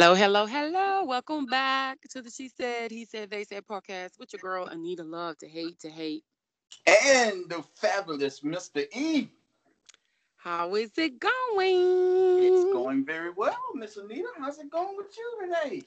[0.00, 1.02] Hello, hello, hello.
[1.02, 5.02] Welcome back to the She Said, He Said, They Said podcast with your girl Anita
[5.02, 6.22] Love to hate to hate.
[6.86, 8.86] And the fabulous Mr.
[8.94, 9.28] E.
[10.36, 11.32] How is it going?
[12.44, 14.28] It's going very well, Miss Anita.
[14.38, 15.82] How's it going with you today?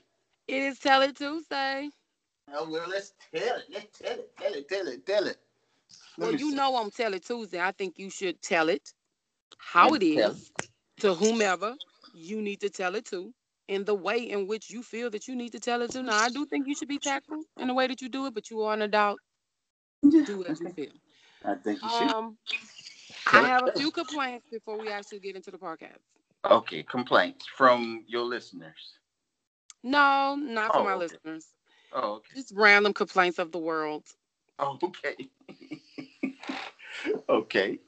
[0.45, 1.89] It is Tell It Tuesday.
[2.53, 3.63] Oh well, let's tell it.
[3.71, 4.37] Let's tell it.
[4.37, 4.67] Tell it.
[4.67, 5.05] Tell it.
[5.05, 5.37] Tell it.
[6.17, 6.57] Let well, you see.
[6.57, 7.61] know I'm Tell It Tuesday.
[7.61, 8.91] I think you should tell it
[9.57, 10.51] how it Tell is
[10.99, 11.75] to whomever
[12.13, 13.33] you need to tell it to
[13.71, 16.03] in the way in which you feel that you need to tell it to.
[16.03, 18.35] Now, I do think you should be tactful in the way that you do it,
[18.35, 19.21] but you are an adult.
[20.25, 20.93] Do as you feel.
[21.45, 22.11] I think you should.
[22.17, 22.37] Um,
[23.25, 26.01] I have a few complaints before we actually get into the podcast.
[26.45, 28.97] Okay, complaints from your listeners.
[29.83, 31.15] No, not from Oh, my okay.
[31.15, 31.53] listeners.
[31.93, 32.35] Oh, okay.
[32.35, 34.05] Just random complaints of the world.
[34.59, 35.29] Oh, okay.
[37.29, 37.79] okay.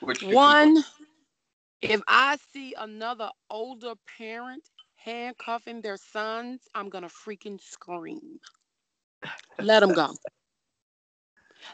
[0.00, 0.84] Which One,
[1.80, 4.70] if I see another older parent
[5.04, 8.40] handcuffing their sons, I'm gonna freaking scream.
[9.60, 10.14] Let them go.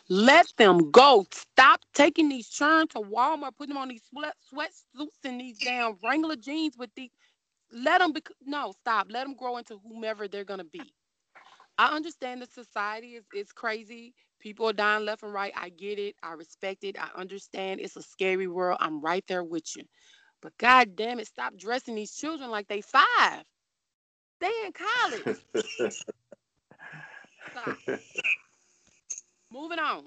[0.09, 1.27] Let them go.
[1.33, 5.97] Stop taking these churn to Walmart, putting them on these sweat sweatsuits and these damn
[6.03, 7.11] Wrangler jeans with these.
[7.73, 8.23] Let them be.
[8.45, 9.07] No, stop.
[9.11, 10.83] Let them grow into whomever they're gonna be.
[11.79, 14.15] I understand that society is is crazy.
[14.41, 15.53] People are dying left and right.
[15.57, 16.17] I get it.
[16.23, 16.97] I respect it.
[17.01, 17.81] I understand.
[17.81, 18.79] It's a scary world.
[18.81, 19.85] I'm right there with you.
[20.43, 23.45] But god damn it, stop dressing these children like they five.
[24.41, 25.39] They in college.
[29.53, 30.07] Moving on.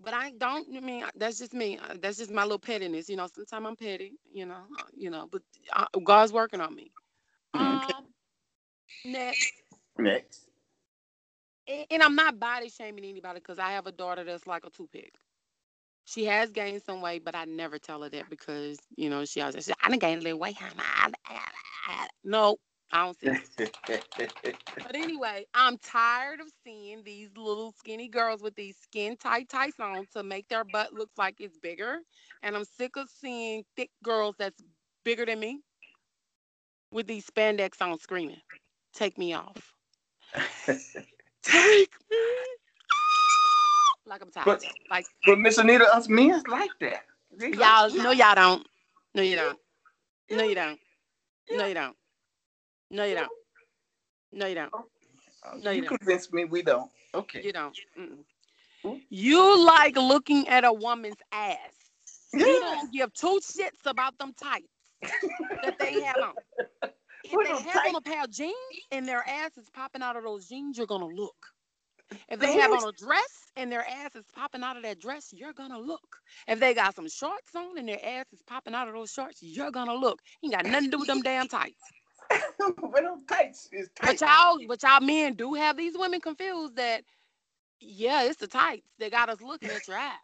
[0.00, 0.68] But I don't.
[0.76, 1.78] I mean, that's just me.
[1.78, 3.08] Uh, That's just my little pettiness.
[3.08, 4.14] You know, sometimes I'm petty.
[4.32, 4.56] You know.
[4.78, 5.28] uh, You know.
[5.30, 6.92] But uh, God's working on me.
[7.54, 8.06] Um.
[9.04, 9.52] Next.
[9.98, 10.48] Next.
[11.68, 14.70] and, and I'm not body shaming anybody because I have a daughter that's like a
[14.70, 15.14] toothpick.
[16.06, 19.42] She has gained some weight, but I never tell her that because you know she
[19.42, 20.74] always says, "I done gained a little weight." honey.
[20.78, 21.52] I- I-
[21.88, 22.58] I-" No,
[22.92, 23.30] I don't see.
[24.82, 29.80] But anyway, I'm tired of seeing these little skinny girls with these skin tight tights
[29.80, 32.00] on to make their butt look like it's bigger,
[32.42, 34.62] and I'm sick of seeing thick girls that's
[35.04, 35.62] bigger than me
[36.92, 38.42] with these spandex on screaming,
[38.92, 39.74] "Take me off."
[41.42, 42.55] Take me.
[44.06, 44.44] Like I'm tired.
[44.44, 47.04] But- like but Miss Anita, us men like that.
[47.36, 47.94] They y'all, that.
[47.96, 48.66] no, y'all don't.
[49.14, 49.58] No, you don't.
[50.30, 50.78] No, you don't.
[51.50, 51.96] No, you don't.
[52.90, 53.30] No, you don't.
[54.32, 54.74] No, you don't.
[54.74, 55.98] Uh, No, you you don't.
[55.98, 56.90] convinced me we don't.
[57.14, 57.42] Okay.
[57.42, 57.76] You don't.
[57.98, 59.00] Mm-mm.
[59.10, 61.58] You like looking at a woman's ass.
[62.32, 64.68] You don't give two shits about them tights
[65.64, 66.34] that they have on.
[67.24, 68.54] If What they have on a pair of jeans
[68.92, 71.34] and their ass is popping out of those jeans, you're gonna look.
[72.28, 75.32] If they have on a dress and their ass is popping out of that dress,
[75.32, 76.18] you're gonna look.
[76.46, 79.42] If they got some shorts on and their ass is popping out of those shorts,
[79.42, 80.20] you're gonna look.
[80.44, 81.82] Ain't got nothing to do with them damn tights.
[82.30, 84.18] but them tights is tight.
[84.18, 87.02] But y'all, but y'all men do have these women confused that,
[87.80, 90.14] yeah, it's the tights that got us looking at your ass.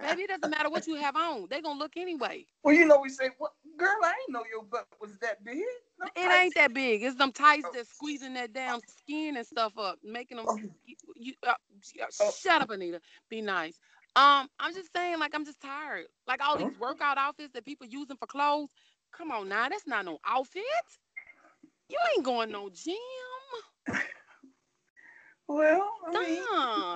[0.00, 1.48] Baby, it doesn't matter what you have on.
[1.50, 2.46] They gonna look anyway.
[2.62, 3.96] Well, you know, we say, "What, girl?
[4.02, 5.62] I ain't know your butt was that big."
[5.98, 7.02] Them It ain't that big.
[7.02, 10.46] It's them tights that's squeezing that damn skin and stuff up, making them.
[10.48, 10.56] Oh.
[10.86, 11.54] You, you, uh,
[12.20, 12.30] Oh.
[12.30, 13.00] shut up, Anita.
[13.30, 13.78] Be nice.
[14.16, 16.06] Um, I'm just saying, like, I'm just tired.
[16.26, 18.70] Like all these workout outfits that people using for clothes.
[19.12, 20.62] Come on now, that's not no outfit.
[21.88, 22.94] You ain't going no gym.
[25.48, 26.42] Well, I mean,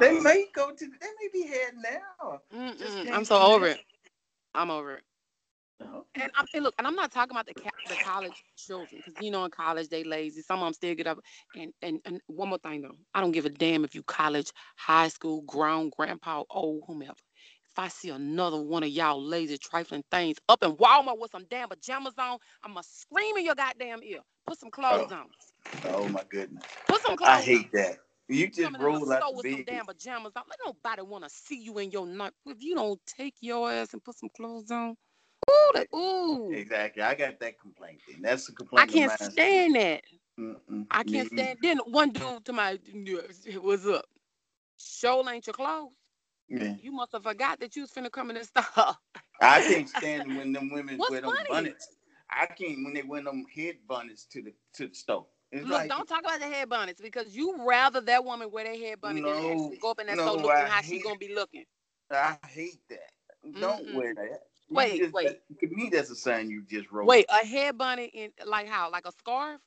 [0.00, 0.86] they may go to.
[0.86, 2.40] They may be heading now.
[3.12, 3.80] I'm so over it.
[4.54, 5.04] I'm over it.
[5.82, 7.54] Oh, And, I'm, and look, and I'm not talking about the
[7.88, 10.42] the college children because you know in college they lazy.
[10.42, 11.18] Some of them still get up.
[11.56, 14.52] And, and and one more thing though, I don't give a damn if you college,
[14.76, 17.12] high school, grown, grandpa, old, whomever.
[17.12, 21.46] If I see another one of y'all lazy trifling things up in Walmart with some
[21.48, 24.20] damn pajamas on, I'ma scream in your goddamn ear.
[24.46, 25.14] Put some clothes oh.
[25.14, 25.26] on.
[25.84, 26.64] oh my goodness!
[26.88, 27.42] Put some clothes I on.
[27.42, 27.98] hate that.
[28.28, 30.44] You just roll out with some damn pajamas on.
[30.48, 32.32] Let nobody want to see you in your night.
[32.46, 34.96] If you don't take your ass and put some clothes on,
[35.48, 37.02] ooh, that, ooh, Exactly.
[37.02, 38.00] I got that complaint.
[38.08, 38.82] Then that's a complaint.
[38.82, 40.02] I can't stand that.
[40.38, 40.86] Mm-mm.
[40.90, 41.58] I can't Me stand.
[41.62, 42.78] Then one dude to my,
[43.62, 44.06] was up?
[44.78, 45.92] Show ain't your clothes.
[46.48, 46.74] Yeah.
[46.82, 48.94] You must have forgot that you was finna come in the store.
[49.40, 51.48] I can't stand when them women What's wear them funny?
[51.48, 51.88] bonnets.
[52.30, 55.26] I can't when they wear them head bonnets to the to the store.
[55.52, 58.64] It's Look, like don't talk about the head bonnets because you rather that woman wear
[58.64, 60.92] that head bonnet than actually go up in that no, store looking I how she
[60.92, 61.64] hate- gonna be looking.
[62.10, 63.12] I hate that.
[63.58, 63.92] Don't Mm-mm.
[63.94, 64.40] wear that.
[64.70, 65.26] Wait, just- wait.
[65.28, 67.06] that- To me, that's a sign you just wrote.
[67.06, 68.90] Wait, a head bonnet in like how?
[68.90, 69.60] Like a scarf?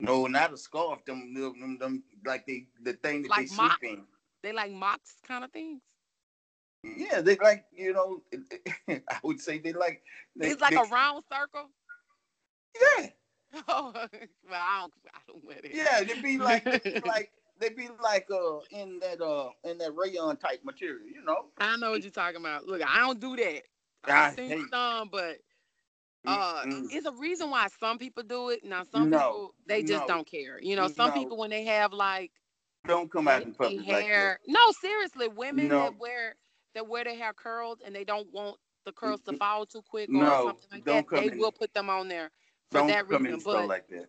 [0.00, 1.04] No, not a scarf.
[1.04, 3.78] Them, them, them, them like they the thing that Like they mock?
[3.80, 4.04] sleep in.
[4.42, 5.80] They like mocks kind of things.
[6.82, 8.22] Yeah, they like you know.
[8.88, 10.02] I would say they like.
[10.36, 11.70] They, it's like they, a round circle.
[12.80, 13.08] yeah.
[13.68, 14.08] Oh, well,
[14.50, 15.72] I don't, I don't wear that.
[15.72, 17.30] Yeah, they be like they be like
[17.60, 21.46] they be like uh in that uh in that rayon type material, you know.
[21.58, 22.66] I know what you're talking about.
[22.66, 23.62] Look, I don't do that.
[24.08, 25.38] I I've seen hate- some, but
[26.26, 26.90] mm, uh, Mm-mm.
[26.90, 28.64] it's a reason why some people do it.
[28.64, 30.60] Now, some No, people they just no, don't care.
[30.60, 31.12] You know, mm, some no.
[31.12, 32.32] people when they have like
[32.86, 34.38] don't come out in public like hair.
[34.46, 36.36] no, seriously, women that wear
[36.74, 38.56] that wear their hair curled and they don't want
[38.86, 41.38] the mm, curls to fall too quick or something like don't that, they in.
[41.38, 42.30] will put them on there
[42.70, 43.40] for Don't that come reason.
[43.44, 44.08] But like that.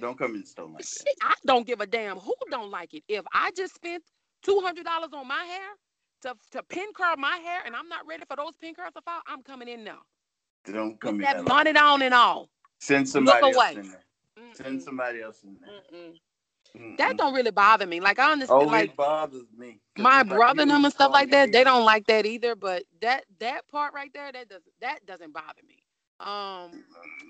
[0.00, 1.08] Don't come in store like that.
[1.22, 3.04] I don't give a damn who don't like it.
[3.08, 4.04] If I just spent
[4.42, 5.68] two hundred dollars on my hair
[6.24, 9.02] to to pin curl my hair and I'm not ready for those pin curls to
[9.02, 10.00] fall, I'm coming in now.
[10.66, 12.50] Don't come With in that bonnet on and all.
[12.80, 13.76] Send somebody else away.
[13.76, 14.04] in there.
[14.54, 15.70] Send somebody else in there.
[15.70, 16.14] mm-mm.
[16.76, 16.96] Mm-mm.
[16.98, 18.00] That don't really bother me.
[18.00, 19.80] Like I understand, Oh, like it bothers me.
[19.96, 22.56] my like brother and them and stuff like that, they don't like that either.
[22.56, 25.82] But that that part right there, that doesn't that doesn't bother me.
[26.20, 26.84] Um,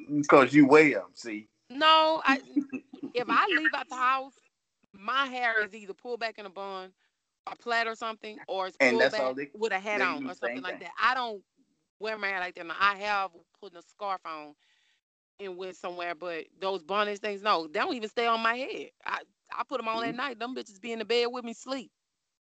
[0.09, 1.49] Because you weigh them, see.
[1.71, 2.41] no, I
[3.15, 4.35] if I leave out the house,
[4.93, 6.93] my hair is either pulled back in a bun,
[7.47, 10.35] a plaid or something, or it's And that's all they- with a hat on or
[10.35, 10.91] something like that.
[11.01, 11.43] I don't
[12.01, 12.67] wear my hair like that.
[12.67, 13.31] Now, I have
[13.61, 14.55] put a scarf on
[15.41, 18.91] and went somewhere, but those bonnets things, no, they don't even stay on my head.
[19.05, 19.21] I
[19.53, 20.05] I put them on Mm-hmm.
[20.05, 20.39] at night.
[20.39, 21.91] Them bitches be in the bed with me sleep.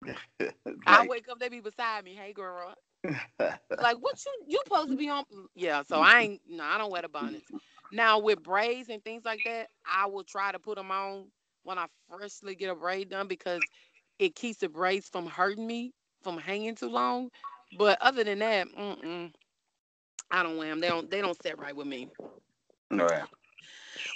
[0.86, 2.14] I wake up, they be beside me.
[2.14, 2.74] Hey, girl.
[3.78, 5.24] Like, what you you supposed to be on?
[5.54, 6.42] Yeah, so I ain't.
[6.48, 7.52] No, I don't wear the bonnets.
[7.90, 11.30] Now with braids and things like that, I will try to put them on
[11.64, 13.66] when I freshly get a braid done because
[14.18, 17.30] it keeps the braids from hurting me from hanging too long.
[17.78, 19.32] But other than that, mm-mm,
[20.30, 20.80] I don't wear them.
[20.80, 21.10] They don't.
[21.10, 22.08] They don't sit right with me.
[22.90, 23.26] no, yeah.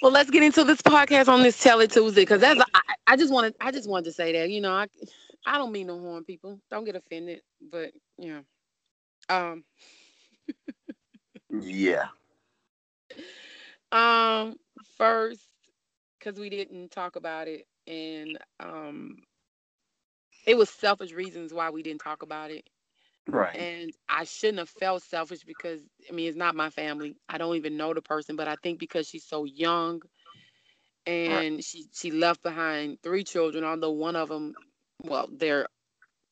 [0.02, 3.16] Well, let's get into this podcast on this Tell It Tuesday because that's I, I
[3.16, 4.86] just wanted I just wanted to say that you know I
[5.46, 6.60] I don't mean no harm, people.
[6.70, 8.40] Don't get offended, but yeah.
[9.28, 9.64] Um.
[11.50, 12.08] Yeah.
[13.92, 14.56] Um.
[14.96, 15.48] First,
[16.18, 19.18] because we didn't talk about it, and um,
[20.48, 22.68] it was selfish reasons why we didn't talk about it,
[23.28, 23.70] Right.
[23.74, 27.16] and I shouldn't have felt selfish because I mean it's not my family.
[27.28, 30.02] I don't even know the person, but I think because she's so young,
[31.06, 34.56] and she she left behind three children, although one of them,
[35.04, 35.68] well, they're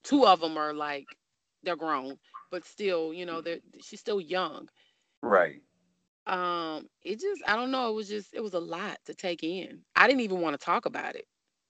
[0.05, 1.17] two of them are like
[1.63, 2.19] they're grown,
[2.51, 4.69] but still, you know, they're she's still young.
[5.23, 5.63] right.
[6.27, 9.43] um it just i don't know it was just it was a lot to take
[9.45, 11.27] in i didn't even want to talk about it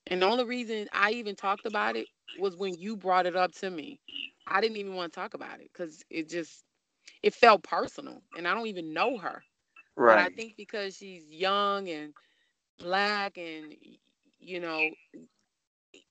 [0.06, 3.52] and the only reason i even talked about it was when you brought it up
[3.52, 4.00] to me
[4.46, 6.64] i didn't even want to talk about it because it just
[7.22, 9.44] it felt personal and i don't even know her
[9.96, 10.06] Right.
[10.06, 12.14] but i think because she's young and
[12.78, 13.74] black and
[14.38, 14.94] you know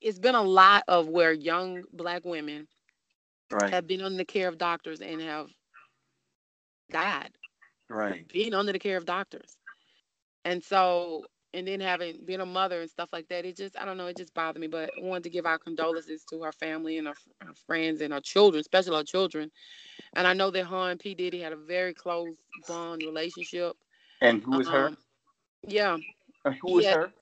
[0.01, 2.67] it's been a lot of where young black women
[3.51, 3.69] right.
[3.69, 5.49] have been under the care of doctors and have
[6.91, 7.31] died
[7.89, 8.25] Right.
[8.31, 9.57] being under the care of doctors.
[10.45, 13.85] And so, and then having been a mother and stuff like that, it just, I
[13.85, 14.67] don't know, it just bothered me.
[14.67, 18.13] But I wanted to give our condolences to her family and her, her friends and
[18.13, 19.51] her children, especially her children.
[20.15, 21.15] And I know that her and P.
[21.15, 22.37] Diddy had a very close
[22.67, 23.77] bond relationship.
[24.21, 24.87] And who is her?
[24.87, 24.97] Um,
[25.67, 25.97] Yeah,
[26.45, 27.13] Uh, Who is her?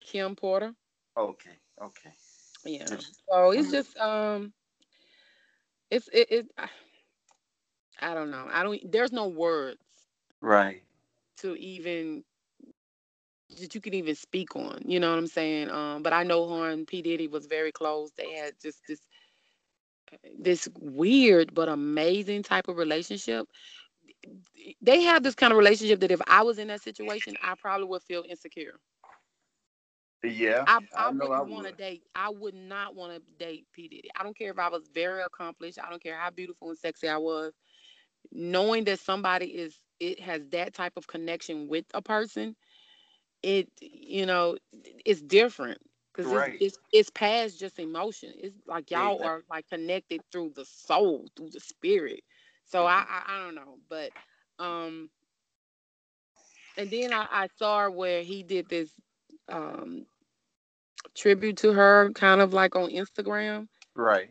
[0.00, 0.74] Kim Porter.
[1.16, 1.58] Okay.
[1.82, 2.12] Okay.
[2.64, 2.86] Yeah.
[3.30, 4.52] So it's just, um,
[5.90, 6.68] it's, it, it, I,
[8.00, 8.46] I don't know.
[8.50, 9.80] I don't, there's no words
[10.40, 10.82] Right.
[11.38, 12.24] to even
[13.58, 14.82] that you can even speak on.
[14.84, 15.70] You know what I'm saying?
[15.70, 18.10] Um, but I know her and P Diddy was very close.
[18.16, 19.00] They had just this
[20.38, 23.48] this weird but amazing type of relationship.
[24.82, 27.86] They have this kind of relationship that if I was in that situation, I probably
[27.86, 28.78] would feel insecure.
[30.22, 30.64] Yeah.
[30.66, 32.02] I, I I, wouldn't I want to date.
[32.14, 34.10] I would not want to date P Diddy.
[34.18, 35.78] I don't care if I was very accomplished.
[35.82, 37.54] I don't care how beautiful and sexy I was.
[38.30, 42.56] Knowing that somebody is it has that type of connection with a person,
[43.42, 44.56] it you know
[45.04, 45.78] it's different
[46.12, 46.52] because Right.
[46.52, 48.32] it's, it's it's past just emotion.
[48.36, 49.24] It's like y'all Exactly.
[49.24, 52.20] are like connected through the soul, through the spirit.
[52.64, 54.10] So I, I I don't know, but
[54.58, 55.10] um,
[56.76, 58.92] and then I, I saw where he did this
[59.48, 60.06] um
[61.16, 63.68] tribute to her, kind of like on Instagram.
[63.94, 64.30] Right.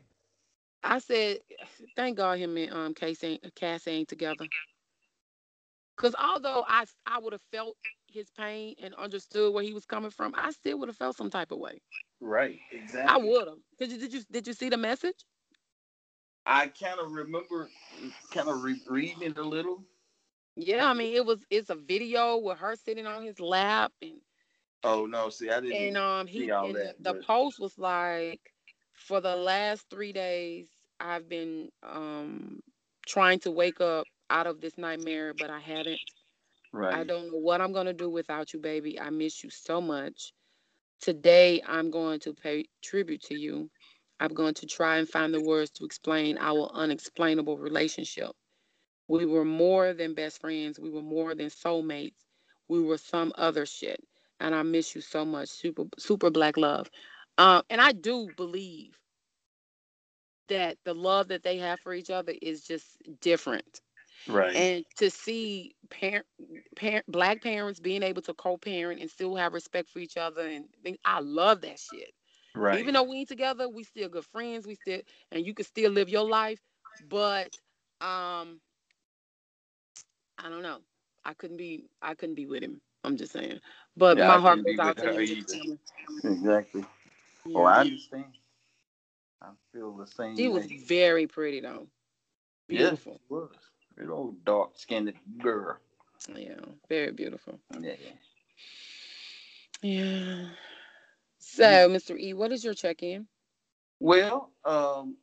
[0.83, 1.39] I said,
[1.95, 4.47] thank God him and um Casey ain't, Cassie ain't together.
[5.97, 7.77] Cause although I I would have felt
[8.11, 11.29] his pain and understood where he was coming from, I still would have felt some
[11.29, 11.81] type of way.
[12.21, 12.59] Right.
[12.71, 13.01] Exactly.
[13.13, 13.57] I would have.
[13.77, 15.25] Did you did you did you see the message?
[16.45, 17.69] I kind of remember,
[18.31, 19.83] kind of re- reading it a little.
[20.55, 24.19] Yeah, I mean it was it's a video with her sitting on his lap and
[24.83, 25.29] Oh no!
[25.29, 25.75] See, I didn't.
[25.75, 28.39] and um he see all and the, that, the but- post was like
[28.93, 30.67] for the last three days
[30.99, 32.59] i've been um
[33.07, 35.99] trying to wake up out of this nightmare but i haven't
[36.71, 36.93] Right.
[36.93, 38.99] I don't know what I'm going to do without you, baby.
[38.99, 40.33] I miss you so much.
[41.01, 43.69] Today, I'm going to pay tribute to you.
[44.19, 48.31] I'm going to try and find the words to explain our unexplainable relationship.
[49.07, 50.79] We were more than best friends.
[50.79, 52.25] We were more than soulmates.
[52.67, 53.99] We were some other shit.
[54.39, 55.49] And I miss you so much.
[55.49, 56.89] Super, super black love.
[57.37, 58.97] Um, and I do believe
[60.49, 62.85] that the love that they have for each other is just
[63.21, 63.81] different.
[64.27, 64.55] Right.
[64.55, 66.25] And to see parent,
[66.75, 70.65] parent, black parents being able to co-parent and still have respect for each other, and
[70.83, 72.11] think, I love that shit.
[72.55, 72.79] right.
[72.79, 74.67] Even though we ain't together, we still good friends.
[74.67, 76.59] We still, and you can still live your life.
[77.07, 77.57] But
[78.01, 78.59] um,
[80.37, 80.79] I don't know.
[81.25, 81.85] I couldn't be.
[82.01, 82.81] I couldn't be with him.
[83.03, 83.59] I'm just saying.
[83.97, 85.79] But Yeah, my I heart goes out to him.
[86.23, 86.85] exactly.
[87.45, 87.57] Yeah.
[87.57, 88.25] Oh, I understand.
[89.41, 90.35] I feel the same.
[90.37, 91.87] She was very pretty though.
[92.67, 93.13] Beautiful.
[93.27, 93.49] she was.
[94.07, 95.77] Old dark skinned girl.
[96.35, 96.55] Yeah,
[96.87, 97.59] very beautiful.
[97.79, 97.95] Yeah.
[99.81, 100.49] Yeah.
[101.39, 101.91] So, Mm.
[101.91, 102.17] Mr.
[102.17, 103.27] E, what is your check-in?
[103.99, 105.17] Well, um,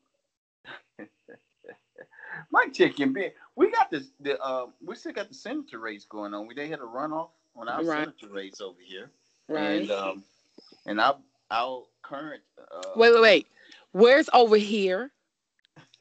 [2.51, 3.33] my chicken big.
[3.55, 4.11] We got this.
[4.21, 6.47] The uh, we still got the senator race going on.
[6.47, 8.09] We they had a runoff on our Right.
[8.09, 9.11] senator race over here,
[9.49, 9.81] Right.
[9.81, 10.25] and um,
[10.87, 11.19] and our
[11.51, 12.43] our current.
[12.59, 13.47] Uh, wait, wait, wait.
[13.93, 15.11] Where's over here?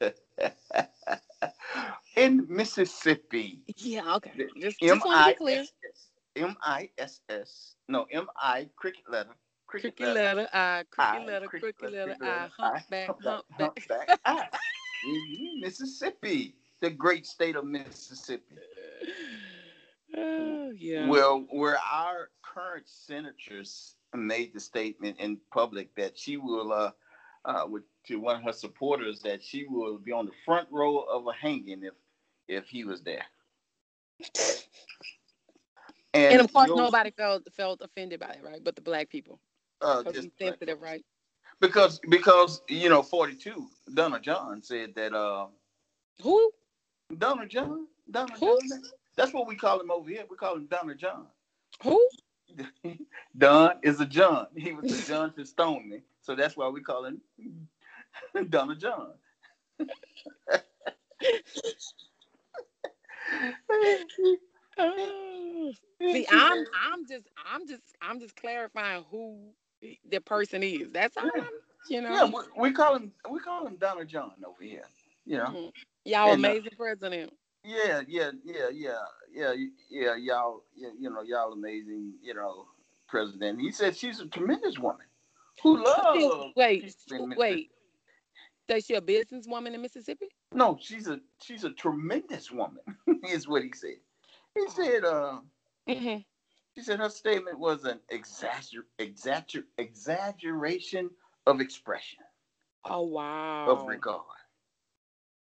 [2.16, 3.60] in Mississippi.
[3.76, 4.32] Yeah, okay.
[4.58, 5.64] Just, just want to be clear.
[6.34, 7.76] M I S S.
[7.88, 9.30] No, M I cricket letter.
[9.66, 13.88] Cricket Cricket letter I, cricket I, letter, cricket cricket letter I, I, humpback, humpback, humpback.
[13.88, 14.48] humpback, I.
[15.06, 18.56] Mhm, Mississippi, the great state of Mississippi.
[20.16, 21.08] Oh, yeah.
[21.08, 26.92] Well, where our current senators made the statement in public that she will, uh,
[27.44, 31.00] uh, with, to one of her supporters, that she will be on the front row
[31.00, 31.92] of a hanging if
[32.48, 33.24] if he was there.
[36.14, 38.62] and of course, nobody felt felt offended by it, right?
[38.62, 39.40] But the black people,
[39.80, 41.04] uh, because just sensitive, right?
[41.60, 45.46] Because because you know, forty two, Donna John said that uh,
[46.22, 46.50] Who?
[47.16, 48.58] Donna John, Donna Who?
[48.68, 48.82] John.
[49.16, 50.24] That's what we call him over here.
[50.28, 51.26] We call him Donna John.
[51.82, 52.08] Who?
[53.38, 54.46] Don is a John.
[54.56, 56.02] He was a John to stone me.
[56.22, 57.20] So that's why we call him
[58.50, 59.12] Donna John.
[66.00, 69.52] See, I'm I'm just I'm just I'm just clarifying who
[70.10, 70.90] the person is.
[70.92, 71.24] That's all.
[71.34, 71.42] Yeah.
[71.42, 71.48] I'm,
[71.88, 72.14] you know.
[72.14, 74.84] yeah, we, we call him we call him Donna John over here.
[75.24, 75.44] You know.
[75.44, 75.72] Mhm.
[76.04, 77.32] Y'all And, uh, amazing president.
[77.64, 78.92] Yeah, yeah, yeah, yeah,
[79.34, 79.52] yeah,
[79.90, 80.14] yeah.
[80.16, 82.14] Y'all, yeah, you know, y'all amazing.
[82.22, 82.66] You know,
[83.08, 83.60] president.
[83.60, 85.06] He said she's a tremendous woman
[85.62, 86.52] who loves.
[86.54, 86.92] Wait,
[87.36, 87.70] wait.
[88.68, 90.26] Is she a businesswoman in Mississippi?
[90.52, 92.82] No, she's a she's a tremendous woman.
[93.28, 93.96] is what he said.
[94.54, 95.40] He said, uh,
[95.88, 96.18] mm-hmm.
[96.74, 101.10] he said her statement was an exagger, exagger, exaggeration
[101.46, 102.20] of expression
[102.84, 103.66] Oh wow.
[103.68, 104.24] of regard,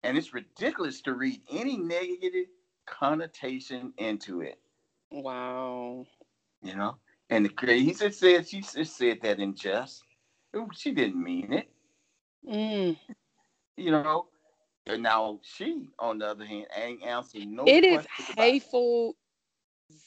[0.04, 2.48] and it's ridiculous to read any negative
[2.86, 4.60] connotation into it.
[5.12, 6.06] Wow.
[6.64, 6.98] You know,
[7.30, 10.04] and the crazy he just said she just said that in jest.
[10.74, 11.70] She didn't mean it.
[12.48, 12.98] Mm.
[13.78, 14.28] You know.
[14.88, 17.66] And now she, on the other hand, ain't answering no.
[17.66, 18.06] It is
[18.38, 19.16] hateful,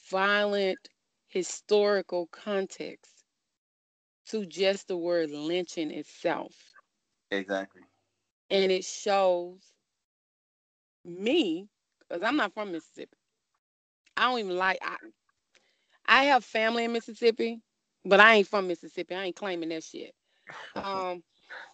[0.09, 0.79] violent,
[1.27, 3.25] historical context
[4.27, 6.55] to just the word lynching itself.
[7.31, 7.81] Exactly.
[8.49, 9.59] And it shows
[11.03, 11.67] me,
[11.99, 13.17] because I'm not from Mississippi.
[14.15, 14.95] I don't even like I
[16.05, 17.61] I have family in Mississippi,
[18.05, 19.13] but I ain't from Mississippi.
[19.13, 20.13] I ain't claiming that shit.
[20.75, 21.21] Um,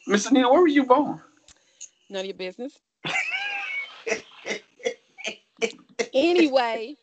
[0.08, 0.32] Mr.
[0.32, 1.22] Neal, where were you born?
[2.10, 2.78] none of your business.
[6.14, 6.96] Anyway,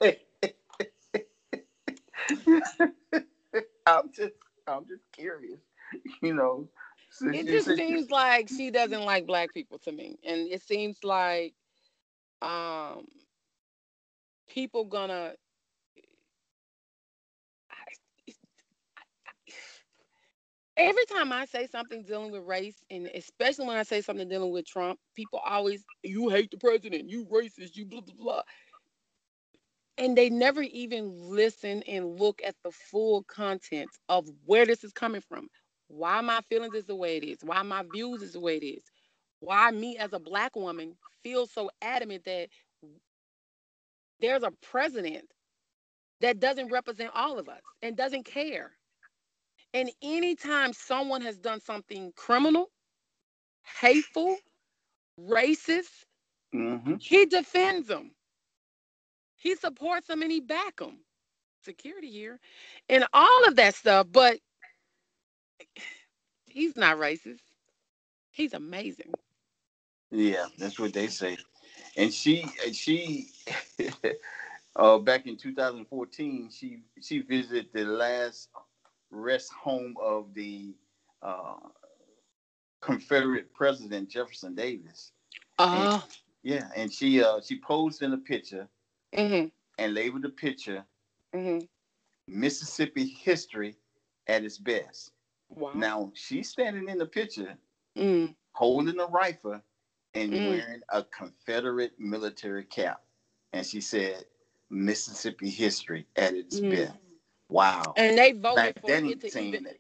[3.86, 4.34] I'm just,
[4.66, 5.60] I'm just curious.
[6.22, 6.68] You know,
[7.20, 11.54] it just seems like she doesn't like black people to me and it seems like
[12.40, 13.06] um
[14.48, 15.34] people gonna
[20.76, 24.52] every time i say something dealing with race and especially when i say something dealing
[24.52, 28.42] with trump people always you hate the president you racist you blah blah blah
[29.98, 34.92] and they never even listen and look at the full content of where this is
[34.92, 35.48] coming from
[35.88, 38.64] why my feelings is the way it is, why my views is the way it
[38.64, 38.82] is,
[39.40, 42.48] why me as a black woman feel so adamant that
[44.20, 45.24] there's a president
[46.20, 48.72] that doesn't represent all of us and doesn't care.
[49.74, 52.70] And anytime someone has done something criminal,
[53.80, 54.36] hateful,
[55.20, 56.06] racist,
[56.54, 57.00] Mhm.
[57.00, 58.12] he defends them.
[59.36, 61.00] he supports them and he back them.
[61.62, 62.40] Security here,
[62.88, 64.06] and all of that stuff.
[64.12, 64.38] But
[66.46, 67.40] he's not racist.
[68.30, 69.14] He's amazing.
[70.10, 71.38] Yeah, that's what they say.
[71.96, 73.28] And she, she,
[74.76, 78.50] uh, back in 2014, she she visited the last
[79.12, 80.74] rest home of the
[81.22, 81.54] uh,
[82.80, 85.12] Confederate President Jefferson Davis.
[85.58, 86.02] Uh, and,
[86.42, 88.68] yeah, and she uh she posed in a picture
[89.14, 90.84] mm-hmm, and labeled the picture
[91.34, 91.64] mm-hmm.
[92.26, 93.76] Mississippi history
[94.26, 95.12] at its best.
[95.50, 95.72] Wow.
[95.74, 97.56] Now she's standing in the picture
[97.96, 99.60] Mm, holding a rifle
[100.14, 100.48] and Mm.
[100.48, 103.02] wearing a Confederate military cap.
[103.52, 104.24] And she said,
[104.70, 106.70] Mississippi history at its Mm.
[106.70, 106.96] best.
[107.52, 107.96] Wow.
[107.96, 109.78] and they voted Back for then, it to even, that.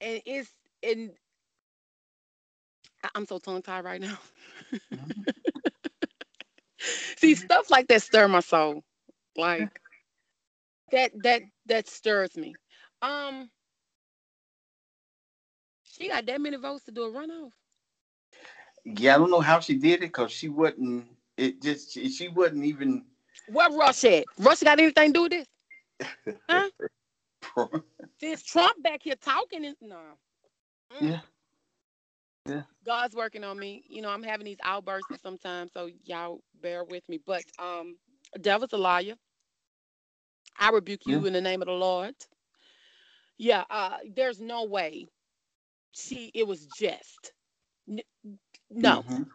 [0.00, 1.12] and it's and
[3.14, 4.18] I'm so tongue tied right now.
[4.92, 5.26] Mhm.
[7.16, 8.82] See, stuff like that stir my soul.
[9.36, 9.80] Like
[10.92, 12.58] that that that stirs me.
[13.02, 13.50] Um
[15.82, 17.52] she got that many votes to do a runoff.
[18.84, 21.06] Yeah, I don't know how she did it because she wasn't.
[21.36, 23.04] It just she, she wasn't even.
[23.46, 24.26] Where Rush at?
[24.38, 25.46] Rush got anything to do with this?
[26.48, 26.70] Huh?
[28.20, 30.18] Since Trump back here talking and no.
[30.92, 31.18] Mm.
[32.46, 32.62] yeah.
[32.84, 33.84] God's working on me.
[33.88, 37.18] You know, I'm having these outbursts sometimes, so y'all bear with me.
[37.24, 37.98] But um,
[38.40, 39.14] devil's a liar.
[40.58, 41.26] I rebuke you Yeah.
[41.26, 42.14] in the name of the Lord.
[43.38, 45.08] Yeah, uh, there's no way
[45.92, 47.32] she it was just.
[47.88, 48.00] N-
[48.70, 49.30] No, Mhm.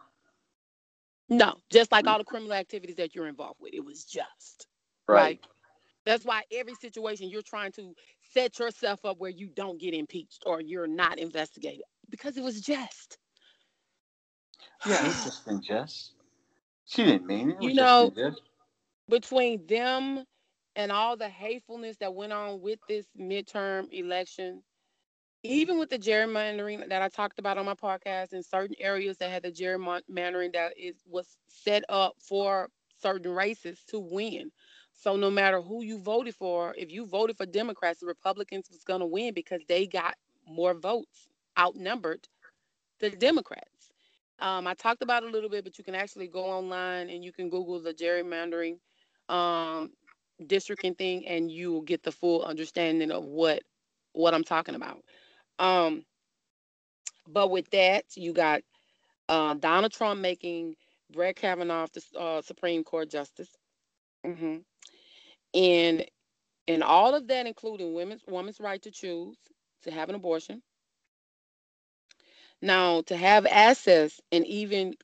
[1.28, 4.66] no, just like all the criminal activities that you're involved with, it was just.
[5.08, 5.40] Right.
[6.04, 7.94] That's why every situation you're trying to
[8.32, 12.60] set yourself up where you don't get impeached or you're not investigated because it was
[12.60, 13.18] just.
[14.86, 16.12] Yeah, it was just unjust.
[16.86, 17.56] She didn't mean it.
[17.60, 18.12] it You know,
[19.08, 20.24] between them
[20.76, 24.62] and all the hatefulness that went on with this midterm election,
[25.42, 29.30] even with the gerrymandering that I talked about on my podcast in certain areas that
[29.30, 32.68] had the gerrymandering that is was set up for
[33.00, 34.50] certain races to win.
[35.04, 38.84] So no matter who you voted for, if you voted for Democrats, the Republicans was
[38.84, 40.16] gonna win because they got
[40.48, 42.28] more votes, outnumbered
[43.00, 43.92] the Democrats.
[44.40, 47.24] Um, I talked about it a little bit, but you can actually go online and
[47.24, 48.78] you can Google the gerrymandering
[49.28, 49.92] um,
[50.46, 53.62] districting thing, and you will get the full understanding of what
[54.12, 55.02] what I'm talking about.
[55.58, 56.04] Um,
[57.28, 58.62] but with that, you got
[59.28, 60.76] uh, Donald Trump making
[61.10, 63.56] Brett Kavanaugh the uh, Supreme Court justice,
[64.24, 64.64] hmm
[65.54, 66.04] and
[66.68, 69.36] and all of that, including women's women's right to choose
[69.82, 70.62] to have an abortion.
[72.62, 74.94] Now, to have access and even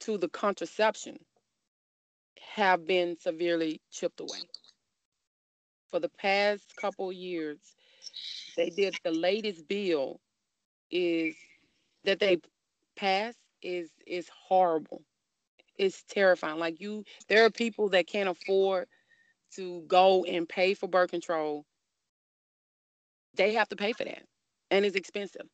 [0.00, 1.18] to the contraception
[2.54, 4.48] have been severely chipped away.
[5.90, 7.58] For the past couple years,
[8.56, 10.20] they did the latest bill
[10.90, 11.36] is
[12.04, 12.38] that they
[12.96, 15.02] passed is is horrible.
[15.78, 16.58] It's terrifying.
[16.58, 18.86] Like you there are people that can't afford
[19.56, 21.64] to go and pay for birth control.
[23.34, 24.22] They have to pay for that.
[24.70, 25.46] And it's expensive.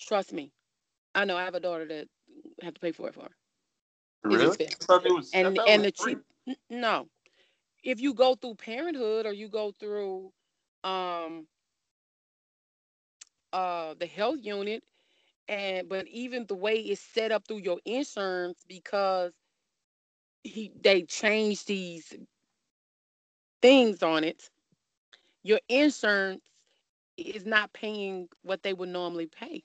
[0.00, 0.52] Trust me.
[1.14, 2.08] I know I have a daughter that
[2.62, 3.30] have to pay for it for her.
[4.24, 4.46] Really?
[4.46, 4.76] expensive.
[4.80, 6.18] I thought it was, and and the cheap
[6.70, 7.06] no
[7.82, 10.32] if you go through parenthood or you go through
[10.84, 11.46] um
[13.52, 14.82] uh the health unit
[15.48, 19.32] and but even the way it's set up through your insurance because
[20.44, 22.14] he they changed these
[23.62, 24.50] things on it
[25.44, 26.42] your insurance
[27.16, 29.64] is not paying what they would normally pay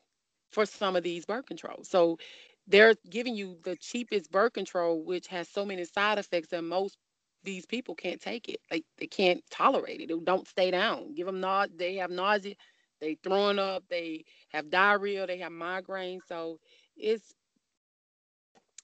[0.52, 1.90] for some of these birth controls.
[1.90, 2.20] So
[2.68, 6.98] they're giving you the cheapest birth control which has so many side effects that most
[7.44, 8.60] these people can't take it.
[8.72, 10.12] Like they can't tolerate it.
[10.12, 11.16] It don't stay down.
[11.16, 12.56] Give them nau- they have nausea
[13.02, 16.22] they throwing up they have diarrhea they have migraine.
[16.28, 16.60] So
[16.98, 17.34] it's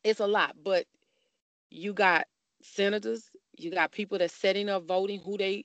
[0.03, 0.55] it's a lot.
[0.63, 0.85] But
[1.71, 2.25] you got
[2.63, 5.63] senators you got people that's setting up voting who they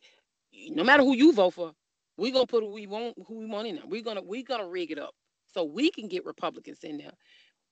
[0.71, 1.73] no matter who you vote for
[2.17, 3.87] we're gonna put who we want who we want in there.
[3.87, 5.15] We're gonna we're gonna rig it up
[5.47, 7.13] so we can get republicans in there.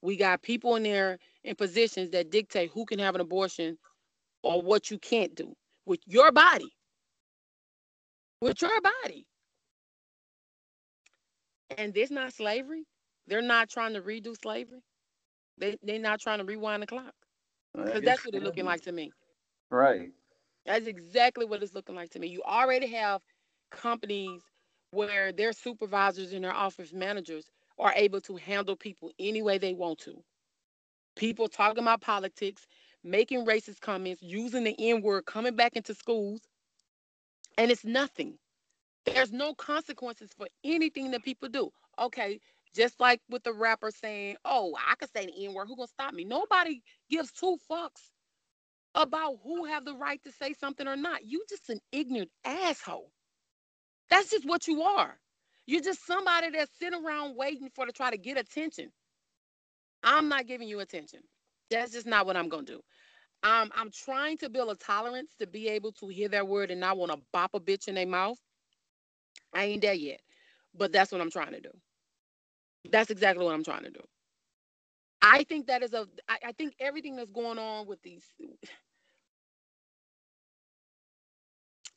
[0.01, 3.79] We got people in there in positions that dictate who can have an abortion
[4.43, 5.55] or what you can't do
[5.87, 6.73] with your body.
[8.41, 9.27] With your body.
[11.79, 12.85] And this not slavery.
[13.29, 14.83] They're not trying to redo slavery.
[15.59, 17.15] They, they're not trying to rewind the clock.
[17.73, 19.13] Because that's what it's looking like to me
[19.73, 20.13] Right.
[20.67, 22.29] That's exactly what it's looking like to me.
[22.29, 23.23] You already have
[23.71, 24.43] companies
[24.93, 29.75] where their supervisors and their office managers are able to handle people any way they
[29.75, 30.25] want to.
[31.17, 32.67] People talking about politics,
[33.05, 36.43] making racist comments, using the N word, coming back into schools,
[37.59, 38.39] and it's nothing.
[39.07, 41.73] There's no consequences for anything that people do.
[41.99, 42.41] Okay,
[42.75, 45.69] just like with the rapper saying, "Oh, I could say the N word.
[45.69, 48.11] Who gonna stop me?" Nobody gives two fucks
[48.95, 51.25] about who have the right to say something or not.
[51.27, 53.11] You just an ignorant asshole.
[54.11, 55.19] That's just what you are.
[55.67, 58.91] You're just somebody that's sitting around waiting for to try to get attention.
[60.05, 61.21] I'm not giving you attention.
[61.71, 62.81] That's just not what I'm gonna do.
[63.45, 66.81] Um, I'm trying to build a tolerance to be able to hear that word and
[66.81, 68.39] not want to bop a bitch in their mouth.
[69.55, 70.21] I ain't there yet,
[70.75, 71.71] but that's what I'm trying to do.
[72.91, 74.03] That's exactly what I'm trying to do.
[75.23, 76.09] I think that is a.
[76.29, 78.25] I, I think everything that's going on with these.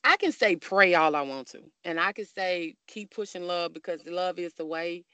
[0.04, 3.72] I can say pray all I want to, and I can say keep pushing love
[3.74, 5.04] because love is the way.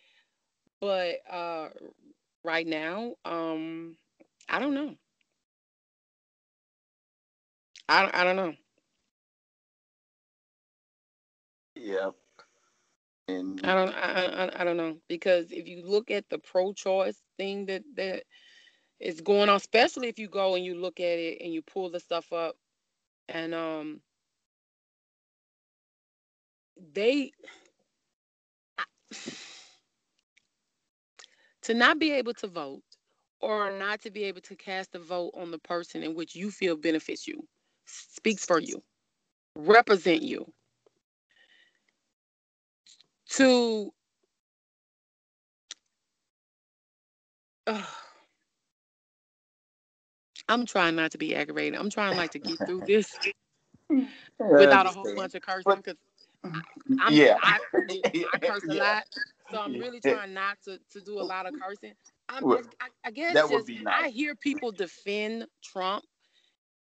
[0.80, 1.70] But uh,
[2.44, 3.96] right now, um,
[4.48, 4.96] I don't know.
[7.88, 8.54] I I don't know.
[11.76, 12.14] Yep.
[13.32, 17.18] And I don't I, I I don't know because if you look at the pro-choice
[17.38, 18.24] thing that that
[19.00, 21.90] is going on, especially if you go and you look at it and you pull
[21.90, 22.56] the stuff up,
[23.28, 24.00] and um,
[26.94, 27.32] they
[31.62, 32.82] to not be able to vote
[33.40, 36.50] or not to be able to cast a vote on the person in which you
[36.50, 37.46] feel benefits you,
[37.86, 38.82] speaks for you,
[39.56, 40.46] represent you.
[43.32, 43.92] To
[47.66, 47.82] uh,
[50.48, 51.78] I'm trying not to be aggravated.
[51.78, 53.18] I'm trying like to get through this
[54.56, 55.96] without a whole bunch of cursing because
[56.98, 57.38] I'm yeah.
[57.42, 57.58] I,
[58.32, 58.74] I curse a Yeah.
[58.74, 59.04] lot,
[59.50, 61.94] so I'm really trying not to, to do a lot of cursing.
[62.28, 66.04] I'm, Well, I, I guess that would just be I hear people defend Trump,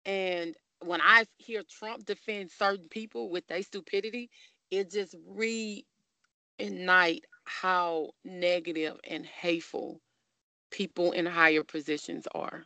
[0.04, 0.54] and
[0.85, 4.30] when I hear Trump defend certain people with their stupidity,
[4.70, 5.14] it just
[6.60, 10.00] reignite how negative and hateful
[10.70, 12.64] people in higher positions are,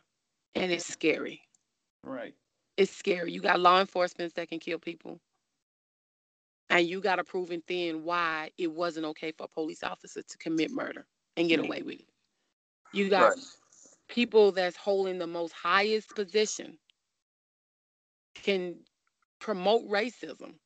[0.55, 1.41] and it's scary.
[2.03, 2.35] Right.
[2.77, 3.31] It's scary.
[3.31, 5.19] You got law enforcement that can kill people.
[6.69, 10.21] And you got to prove and thin why it wasn't okay for a police officer
[10.21, 12.07] to commit murder and get away with it.
[12.91, 13.39] You got Right.
[14.07, 16.79] people that's holding the most highest position
[18.35, 18.85] can
[19.39, 20.59] promote racism,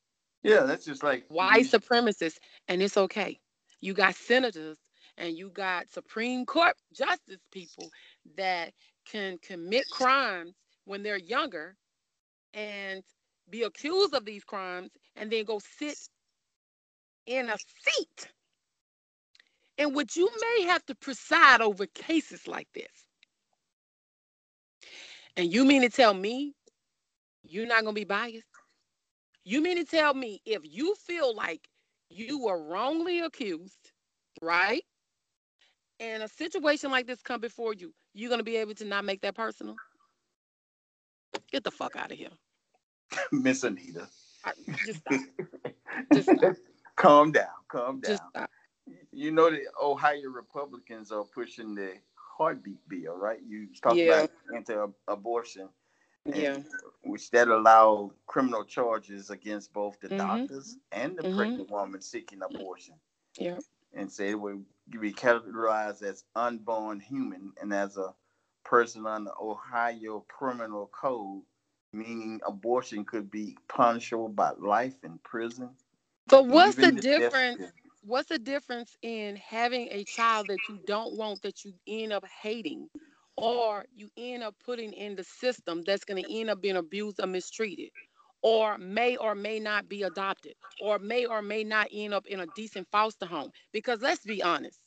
[0.44, 3.40] Yeah, that's just like white you- supremacists, and it's okay.
[3.82, 4.78] You got senators
[5.18, 7.90] and you got Supreme Court justice people
[8.38, 8.74] that
[9.06, 11.78] can commit crimes when they're younger
[12.54, 13.04] and
[13.50, 15.98] be accused of these crimes and then go sit
[17.26, 18.32] in a seat
[19.78, 23.08] in which you may have to preside over cases like this.
[25.38, 26.56] And you mean to tell me
[27.44, 28.53] you're not going to be biased?
[29.46, 31.68] You mean to tell me if you feel like
[32.10, 33.92] you were wrongly accused,
[34.42, 34.84] right?
[36.00, 39.06] And a situation like this come before you, you're going to be able to not
[39.06, 39.76] make that personal?
[41.52, 42.30] Get the fuck out of here.
[43.32, 44.08] Miss Anita.
[44.46, 44.54] I,
[44.86, 45.20] just stop.
[46.12, 46.56] Just stop.
[46.96, 48.12] calm down, calm down.
[48.12, 48.50] Just stop.
[49.12, 53.40] You know the Ohio Republicans are pushing the heartbeat bill, right?
[53.48, 54.26] You talked Yeah.
[54.26, 55.70] about anti-abortion,
[56.26, 56.62] Yeah.
[57.04, 60.18] which that allow criminal charges against both the Mhm.
[60.18, 61.24] doctors and the Mhm.
[61.24, 62.96] pregnant woman seeking abortion,
[63.38, 63.60] Yeah.
[63.94, 68.16] and say it would be categorized as unborn human and as a
[68.64, 71.44] person under Ohio criminal code,
[71.94, 75.76] meaning abortion could be punishable by life in prison.
[76.28, 77.74] But what's the death difference?
[78.02, 82.26] What's the difference in having a child that you don't want that you end up
[82.42, 82.90] hating,
[83.38, 87.20] or you end up putting in the system that's going to end up being abused
[87.20, 87.90] or mistreated,
[88.42, 92.42] or may or may not be adopted, or may or may not end up in
[92.42, 93.50] a decent foster home?
[93.72, 94.80] Because let's be honest,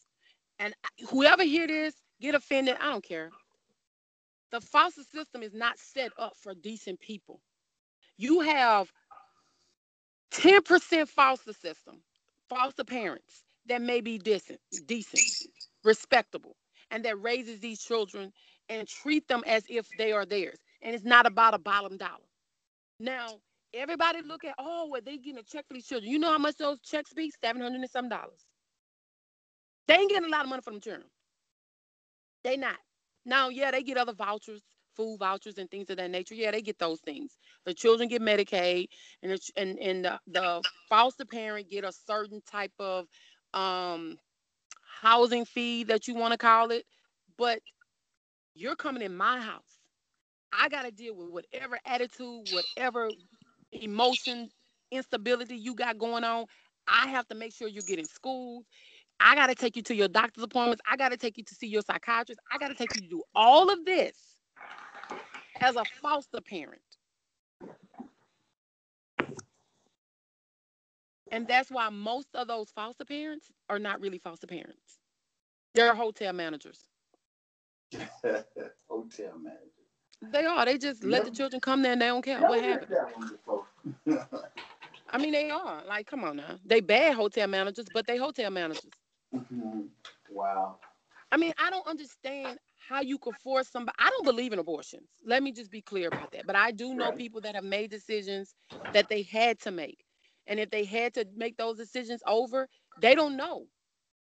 [0.59, 0.75] and
[1.09, 3.31] whoever hear this get offended, I don't care.
[4.53, 7.41] The foster system is not set up for decent people.
[8.17, 8.91] You have
[10.33, 12.01] 10% foster system,
[12.49, 15.23] foster parents that may be decent, decent,
[15.85, 16.57] respectable,
[16.91, 18.33] and that raises these children
[18.69, 20.59] and treat them as if they are theirs.
[20.83, 22.25] And it's not about a bottom dollar.
[23.01, 23.41] Now,
[23.75, 26.11] everybody look at, oh, well, they getting a check for these children.
[26.11, 27.33] You know how much those checks be?
[27.43, 28.47] 700 and some dollars.
[29.89, 31.09] They ain't getting a lot of money from them children.
[32.45, 32.79] They not.
[33.27, 34.63] Now, yeah, they get other vouchers,
[34.97, 36.35] food vouchers and things of that nature.
[36.35, 37.39] Yeah, they get those things.
[37.67, 38.89] The children get Medicaid,
[39.23, 43.07] and the, and and the, the foster parent get a certain type of
[43.55, 44.19] um
[45.01, 46.85] housing fee that you want to call it.
[47.37, 47.61] But
[48.55, 49.63] you're coming in my house.
[50.53, 53.11] I got to deal with whatever attitude, whatever
[53.73, 54.49] emotion,
[54.91, 56.47] instability you got going on.
[56.89, 58.65] I have to make sure you're getting schooled.
[59.19, 60.83] I got to take you to your doctor's appointments.
[60.91, 62.41] I got to take you to see your psychiatrist.
[62.53, 64.17] I got to take you to do all of this
[65.61, 66.81] as a foster parent.
[71.31, 74.99] And that's why most of those foster parents are not really foster parents.
[75.75, 76.89] They're hotel managers.
[78.89, 79.71] Hotel managers.
[80.23, 80.65] They are.
[80.67, 82.97] They just let the children come there and they don't care what happened.
[85.11, 85.85] I mean, they are.
[85.87, 86.59] Like, come on now.
[86.65, 88.93] They bad hotel managers, but they hotel managers.
[89.35, 89.83] Mm-hmm.
[90.31, 90.79] wow.
[91.33, 93.97] I mean, I don't understand how you could force somebody.
[94.01, 95.11] I don't believe in abortions.
[95.25, 96.47] Let me just be clear about that.
[96.47, 97.17] But I do know Right.
[97.17, 98.55] people that have made decisions
[98.93, 100.06] that they had to make.
[100.47, 102.69] And if they had to make those decisions over,
[103.01, 103.67] they don't know.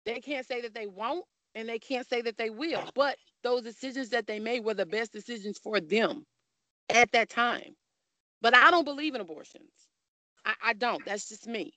[0.05, 2.83] They can't say that they won't and they can't say that they will.
[2.95, 6.25] But those decisions that they made were the best decisions for them
[6.89, 7.75] at that time.
[8.41, 9.71] But I don't believe in abortions.
[10.45, 11.05] I, I don't.
[11.05, 11.73] That's just me.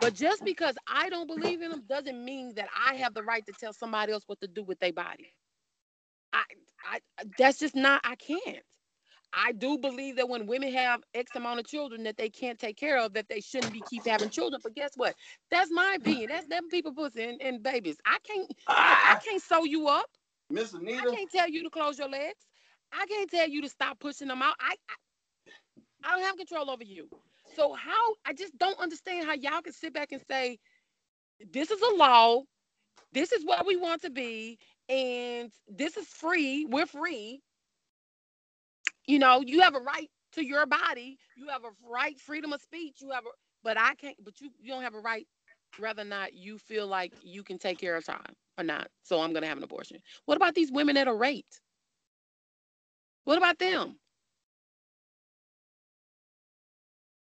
[0.00, 3.44] But just because I don't believe in them doesn't mean that I have the right
[3.46, 5.32] to tell somebody else what to do with their body.
[6.32, 6.44] I,
[6.92, 7.00] I,
[7.38, 8.02] that's just not.
[8.04, 8.64] I can't.
[9.36, 12.76] I do believe that when women have X amount of children that they can't take
[12.76, 14.60] care of, that they shouldn't be keep having children.
[14.62, 15.14] But guess what?
[15.50, 16.28] That's my opinion.
[16.30, 17.96] That's them people pussy and, and babies.
[18.06, 18.52] I can't.
[18.68, 19.20] I, I ah.
[19.24, 20.06] can't sew you up.
[20.50, 21.08] Miss Anita.
[21.10, 22.38] I can't tell you to close your legs.
[22.92, 24.54] I can't tell you to stop pushing them out.
[24.60, 27.08] I, I, I don't have control over you.
[27.56, 28.14] So how?
[28.24, 30.58] I just don't understand how y'all can sit back and say,
[31.52, 32.42] "This is a law.
[33.12, 36.66] This is what we want to be, and this is free.
[36.66, 37.40] We're free."
[39.06, 41.18] You know, you have a right to your body.
[41.36, 42.96] You have a right, freedom of speech.
[43.00, 43.30] You have a,
[43.62, 44.16] but I can't.
[44.24, 45.26] But you, you don't have a right,
[45.78, 48.88] whether or not you feel like you can take care of child or not.
[49.02, 49.98] So I'm gonna have an abortion.
[50.26, 51.60] What about these women that are raped?
[53.24, 53.96] What about them?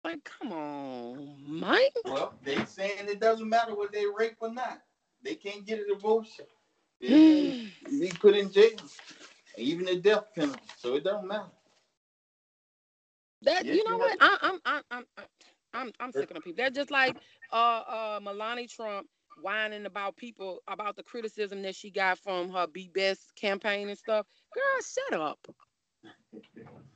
[0.05, 1.93] Like, come on, Mike.
[2.05, 4.81] well, they saying it doesn't matter whether they rape or not.
[5.23, 6.41] They can't get a divorce.
[7.01, 8.71] They be put in jail,
[9.57, 10.61] even the death penalty.
[10.79, 11.47] So it don't matter.
[13.43, 14.17] That Yeah, you know what?
[14.21, 15.05] I, I'm I'm I'm
[15.75, 16.55] I'm I'm sick of people.
[16.57, 17.17] They're just like
[17.53, 19.07] uh uh Melania Trump
[19.43, 23.99] whining about people about the criticism that she got from her Be Best campaign and
[23.99, 24.27] stuff.
[24.55, 25.39] Girl, shut up.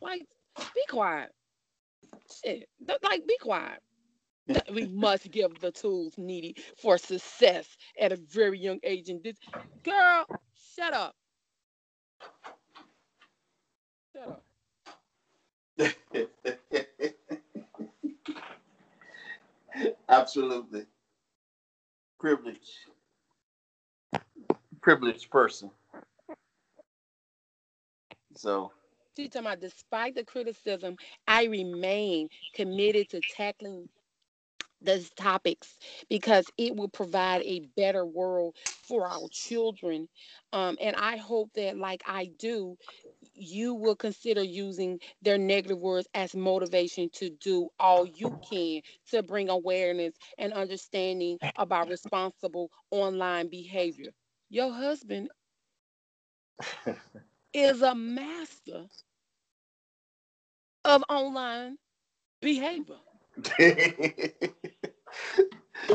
[0.00, 0.22] Like,
[0.74, 1.30] be quiet.
[2.44, 2.68] Shit.
[3.02, 3.80] Like, be quiet.
[4.72, 7.68] We must give the tools needed for success
[8.00, 9.08] at a very young age.
[9.08, 9.36] And this
[9.84, 10.26] girl,
[10.76, 11.14] shut up.
[14.14, 14.44] Shut up.
[20.08, 20.86] Absolutely.
[22.20, 22.86] Privilege.
[24.80, 25.70] Privileged person.
[28.36, 28.72] So
[29.16, 30.96] She's talking about despite the criticism,
[31.28, 33.88] I remain committed to tackling
[34.80, 40.08] those topics because it will provide a better world for our children.
[40.52, 42.76] Um, and I hope that, like I do,
[43.42, 49.22] you will consider using their negative words as motivation to do all you can to
[49.22, 54.10] bring awareness and understanding about responsible online behavior.
[54.50, 55.30] Your husband
[57.54, 58.88] is a master
[60.84, 61.78] of online
[62.40, 62.98] behavior.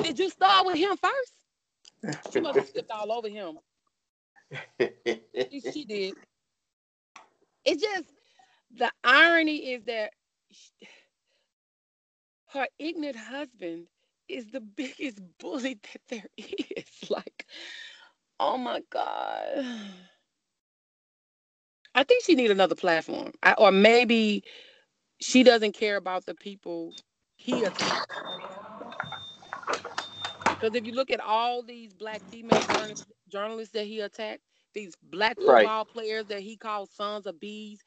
[0.01, 1.33] Did you start with him first?
[2.31, 3.59] She must have skipped all over him.
[5.51, 6.15] She, she did.
[7.67, 8.07] It's just
[8.75, 10.11] the irony is that
[10.51, 10.71] sh-
[12.53, 13.87] her ignorant husband
[14.29, 16.85] is the biggest bully that there is.
[17.09, 17.45] Like,
[18.39, 19.65] oh my God.
[21.95, 24.43] I think she need another platform, I, or maybe
[25.21, 26.95] she doesn't care about the people
[27.37, 28.07] he attacks.
[30.57, 32.63] Because if you look at all these black female
[33.29, 34.43] journalists that he attacked,
[34.77, 35.71] these black Right.
[35.71, 37.83] football players that he called sons of bees,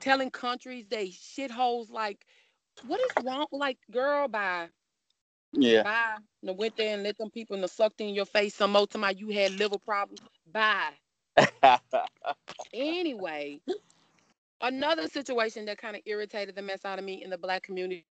[0.00, 2.26] telling countries they shitholes like,
[2.82, 3.46] what is wrong?
[3.52, 4.68] Like, girl, bye.
[5.52, 5.84] yeah.
[5.84, 6.18] Bye.
[6.42, 9.16] And went there and let them people and sucked in your face some more time
[9.16, 10.22] you had liver problems.
[10.46, 10.94] Bye.
[12.72, 13.60] Anyway,
[14.60, 18.04] another situation that kind of irritated the mess out of me in the black community.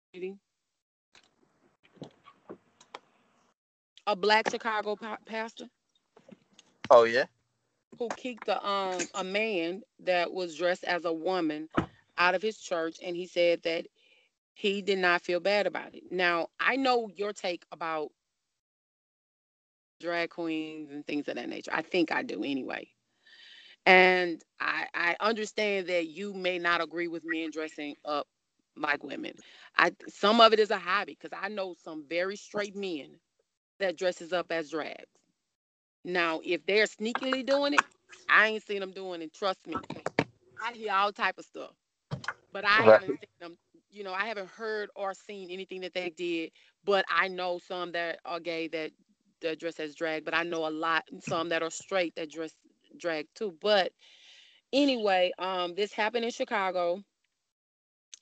[4.07, 5.69] A black Chicago pa- pastor
[6.91, 7.27] oh yeah.
[7.99, 11.69] Who kicked a um a man that was dressed as a woman
[12.19, 13.87] out of his church, and he said that
[14.55, 16.05] he did not feel bad about it.
[16.11, 18.11] Now I know your take about
[20.01, 21.71] drag queens and things of that nature.
[21.73, 22.89] I think I do anyway.
[23.87, 28.27] And I, I understand that you may not agree with men dressing up
[28.77, 29.35] like women.
[29.77, 33.21] I some of it is a hobby because I know some very straight men
[33.81, 35.24] that dresses up as drags.
[36.05, 37.85] Now, if they're sneakily doing it,
[38.29, 39.33] I ain't seen them doing it.
[39.35, 39.77] Trust me,
[40.63, 41.73] I hear all type of stuff,
[42.53, 42.85] but I Right.
[42.85, 43.57] haven't seen them.
[43.91, 46.51] You know, I haven't heard or seen anything that they did.
[46.85, 48.93] But I know some that are gay that
[49.41, 50.25] that dress as drag.
[50.25, 52.55] But I know a lot, some that are straight that dress
[52.99, 53.57] drag too.
[53.61, 53.93] But
[54.73, 57.03] anyway, um, this happened in Chicago.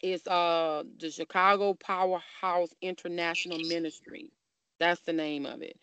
[0.02, 4.30] It's uh the Chicago Powerhouse International Ministry.
[4.78, 5.78] That's the name of it.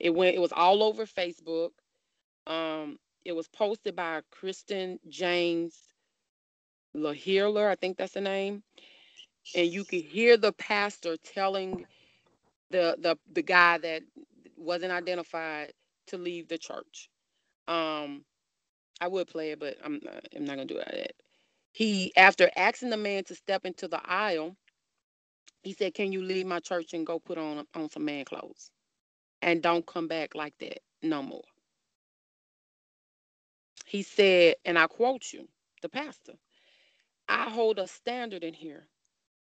[0.00, 0.36] It went.
[0.36, 1.70] It was all over Facebook.
[2.46, 5.78] Um, it was posted by Kristen James
[6.96, 8.62] Lahirler, I think that's the name.
[9.54, 11.86] And you could hear the pastor telling
[12.70, 14.02] the the the guy that
[14.56, 15.72] wasn't identified
[16.08, 17.10] to leave the church.
[17.68, 18.24] Um,
[19.00, 21.12] I would play it, but I'm not, I'm not gonna do that.
[21.72, 24.56] He, after asking the man to step into the aisle,
[25.62, 28.70] he said, "Can you leave my church and go put on on some man clothes,
[29.44, 31.44] and don't come back like that no more."
[33.86, 35.48] He said, and I quote you,
[35.82, 36.34] the pastor,
[37.28, 38.88] "I hold a standard in here.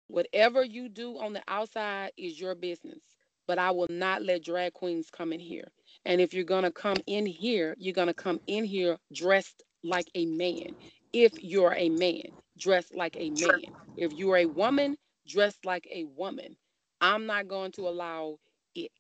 [0.07, 3.01] Whatever you do on the outside is your business,
[3.47, 5.71] but I will not let drag queens come in here.
[6.05, 10.25] And if you're gonna come in here, you're gonna come in here dressed like a
[10.25, 10.75] man.
[11.13, 12.23] If you're a man,
[12.57, 13.63] dressed like a man.
[13.95, 16.57] If you're a woman, dressed like a woman.
[17.01, 18.39] I'm not going to allow
[18.75, 18.91] it.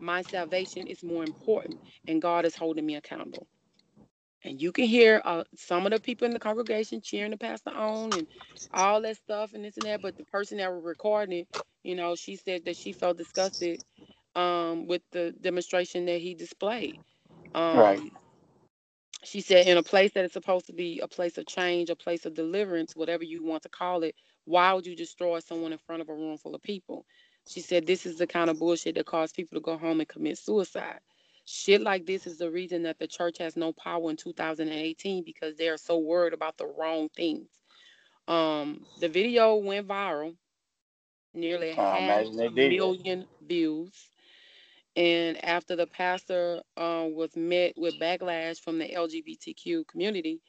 [0.00, 3.46] My salvation is more important, and God is holding me accountable.
[4.44, 7.70] And you can hear uh, some of the people in the congregation cheering the pastor
[7.72, 8.28] on and
[8.74, 10.02] all that stuff and this and that.
[10.02, 11.48] But the person that was recording it,
[11.84, 13.80] you know, she said that she felt disgusted
[14.36, 17.00] um, with the demonstration that he displayed.
[17.54, 18.12] Um, Right.
[19.24, 21.96] She said, in a place that is supposed to be a place of change, a
[21.96, 24.14] place of deliverance, whatever you want to call it,
[24.46, 27.04] why would you destroy someone in front of a room full of people?
[27.48, 30.08] She said, this is the kind of bullshit that caused people to go home and
[30.08, 31.00] commit suicide.
[31.46, 35.56] Shit like this is the reason that the church has no power in 2018 because
[35.56, 37.48] they are so worried about the wrong things.
[38.28, 40.36] Um, the video went viral,
[41.32, 44.10] nearly half a million views.
[44.94, 50.42] And after the pastor uh, was met with backlash from the LGBTQ community,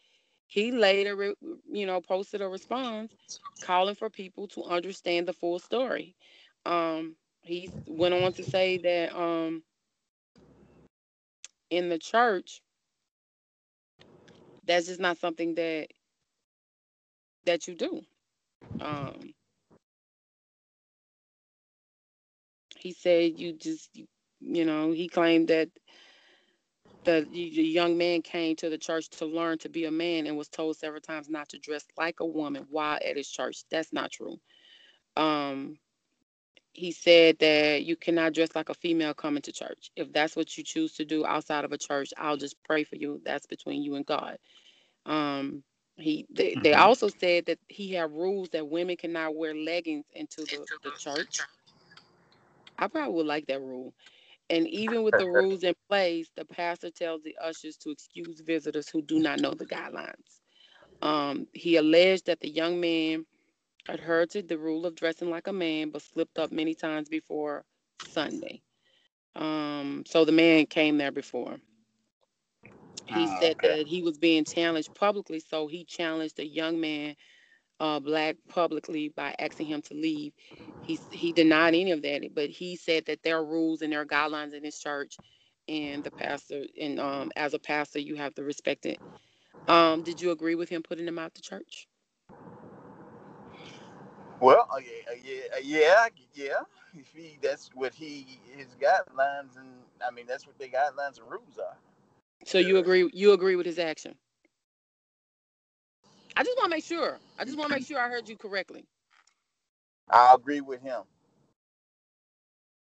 [0.47, 1.35] he later,
[1.71, 3.13] you know, posted a response
[3.61, 6.15] calling for people to understand the full story.
[6.65, 9.63] Um, he went on to say that um,
[11.69, 12.61] in the church,
[14.65, 15.87] that's just not something that
[17.45, 18.01] that you do.
[18.79, 19.33] Um,
[22.77, 23.89] he said you just,
[24.39, 25.69] you, know, he claimed that
[27.05, 30.37] the, the young man came to the church to learn to be a man and
[30.37, 33.63] was told several times not to dress like a woman while at his church.
[33.71, 34.37] That's not true.
[35.17, 35.77] Um,
[36.79, 39.91] he said that you cannot dress like a female coming to church.
[39.97, 42.95] If that's what you choose to do outside of a church, I'll just pray for
[42.97, 43.21] you.
[43.25, 44.37] That's between you and God.
[45.05, 45.63] Um,
[45.97, 46.75] he they, they Mhm.
[46.75, 51.47] also said that he had rules that women cannot wear leggings into the, the church.
[52.79, 53.93] I probably would like that rule.
[54.49, 58.89] And even with the rules in place, the pastor tells the ushers to excuse visitors
[58.89, 60.41] who do not know the guidelines.
[61.01, 63.25] Um, he alleged that the young man
[63.89, 67.65] adhered to the rule of dressing like a man, but slipped up many times before
[67.99, 68.61] Sunday.
[69.35, 71.57] Um, so the man came there before.
[73.05, 73.63] He Ah, said okay.
[73.63, 77.15] that he was being challenged publicly, so he challenged a young man,
[77.79, 80.33] uh, black, publicly by asking him to leave.
[80.81, 84.01] He he denied any of that, but he said that there are rules and there
[84.01, 85.19] are guidelines in his church,
[85.67, 88.99] and the pastor and um, as a pastor, you have to respect it.
[89.67, 91.87] Um, did you agree with him putting him out the church?
[94.39, 96.59] Well, uh, yeah, uh, yeah, uh, yeah, yeah.
[96.99, 101.29] If he, that's what he, his guidelines, and I mean, that's what their guidelines and
[101.29, 101.77] rules are.
[102.45, 103.09] So you agree?
[103.13, 104.17] You agree with his action?
[106.35, 107.19] I just want to make sure.
[107.37, 108.85] I just want to make sure I heard you correctly.
[110.09, 111.03] I agree with him.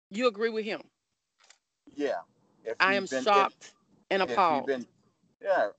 [0.10, 0.90] You agree with him?
[1.96, 2.22] Yeah.
[2.64, 3.74] If I am been- if- shocked
[4.10, 4.66] and appalled.
[4.66, 4.86] been,
[5.42, 5.70] yeah.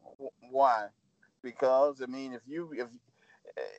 [0.51, 0.89] Why?
[1.43, 2.89] Because I mean, if you, if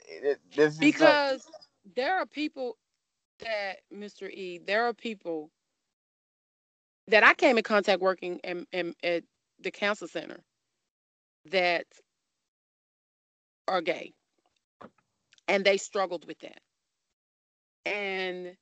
[0.08, 1.50] it, this is because
[1.96, 2.78] there are people
[3.40, 4.30] that Mr.
[4.32, 5.52] E, there are people
[7.08, 9.24] that I came in contact working in, in, at
[9.62, 10.40] the council center
[11.52, 11.86] that
[13.68, 14.14] are gay,
[15.48, 16.60] and they struggled with that,
[17.86, 18.56] and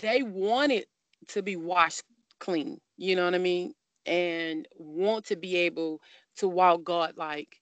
[0.00, 0.86] they wanted
[1.28, 2.02] to be washed
[2.40, 2.78] clean.
[2.96, 3.74] You know what I mean?
[4.06, 6.00] And want to be able
[6.38, 7.56] to walk God like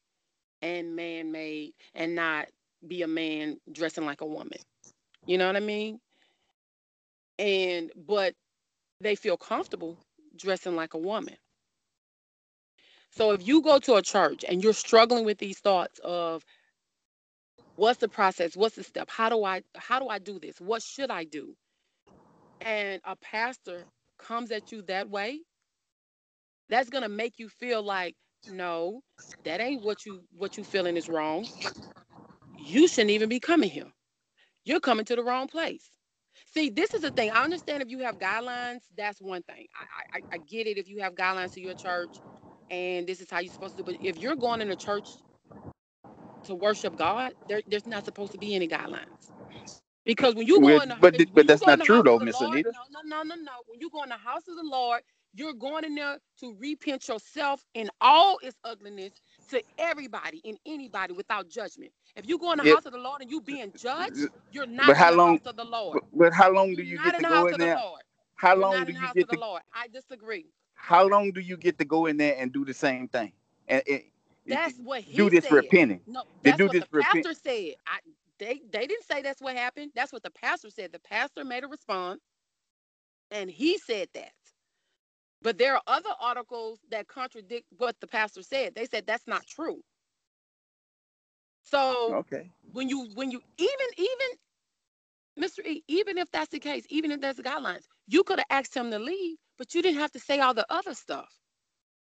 [0.62, 2.47] and man made and not
[2.87, 4.59] be a man dressing like a woman.
[5.26, 6.01] You know what I mean?
[7.39, 8.35] And but
[9.01, 9.99] they feel comfortable
[10.37, 11.37] dressing like a woman.
[13.12, 16.45] So if you go to a church and you're struggling with these thoughts of
[17.76, 20.61] what's the process, what's the step, how do I how do I do this?
[20.61, 21.55] What should I do?
[22.61, 23.87] And a pastor
[24.18, 25.41] comes at you that way,
[26.68, 28.16] that's going to make you feel like
[28.47, 29.03] no,
[29.45, 31.49] that ain't what you what you feeling is wrong.
[32.63, 33.93] You shouldn't even be coming here.
[34.65, 35.91] You're coming to the wrong place.
[36.55, 37.31] See, this is the thing.
[37.33, 39.67] I understand if you have guidelines, that's one thing.
[39.75, 42.21] I, I, I get it if you have guidelines to your church
[42.71, 43.93] and this is how you're supposed to do.
[43.93, 45.19] But if you're going in a church
[46.45, 49.33] to worship God, there, there's not supposed to be any guidelines.
[50.07, 52.71] Because when you go in the but, but that's not true though, Miss Anita.
[52.73, 53.53] No, no, no, no, no.
[53.69, 55.03] When you go in the house of the Lord,
[55.35, 59.13] you're going in there to repent yourself in all its ugliness
[59.53, 61.92] to everybody and anybody without judgment.
[62.16, 64.16] If you go in the house of the Lord and you being judged,
[64.50, 66.00] you're not but how in the long, house of the Lord.
[66.00, 67.76] But, but how long do you you're get to go in there?
[68.36, 69.38] How long do you get to?
[69.38, 69.62] Lord.
[69.74, 70.46] I disagree.
[70.74, 73.32] How long do you get to go in there and do the same thing?
[73.68, 74.03] And, and
[74.46, 75.53] that's what he do this said.
[75.53, 76.00] repenting.
[76.07, 77.74] No, that's do what this the pastor said.
[77.86, 77.98] I,
[78.38, 79.92] they they didn't say that's what happened.
[79.94, 80.92] That's what the pastor said.
[80.92, 82.20] The pastor made a response,
[83.30, 84.32] and he said that.
[85.43, 88.74] But there are other articles that contradict what the pastor said.
[88.74, 89.80] They said that's not true.
[91.64, 94.28] So okay, when you when you even even
[95.38, 95.64] Mr.
[95.66, 98.90] E, even if that's the case, even if there's guidelines, you could have asked him
[98.90, 101.28] to leave, but you didn't have to say all the other stuff.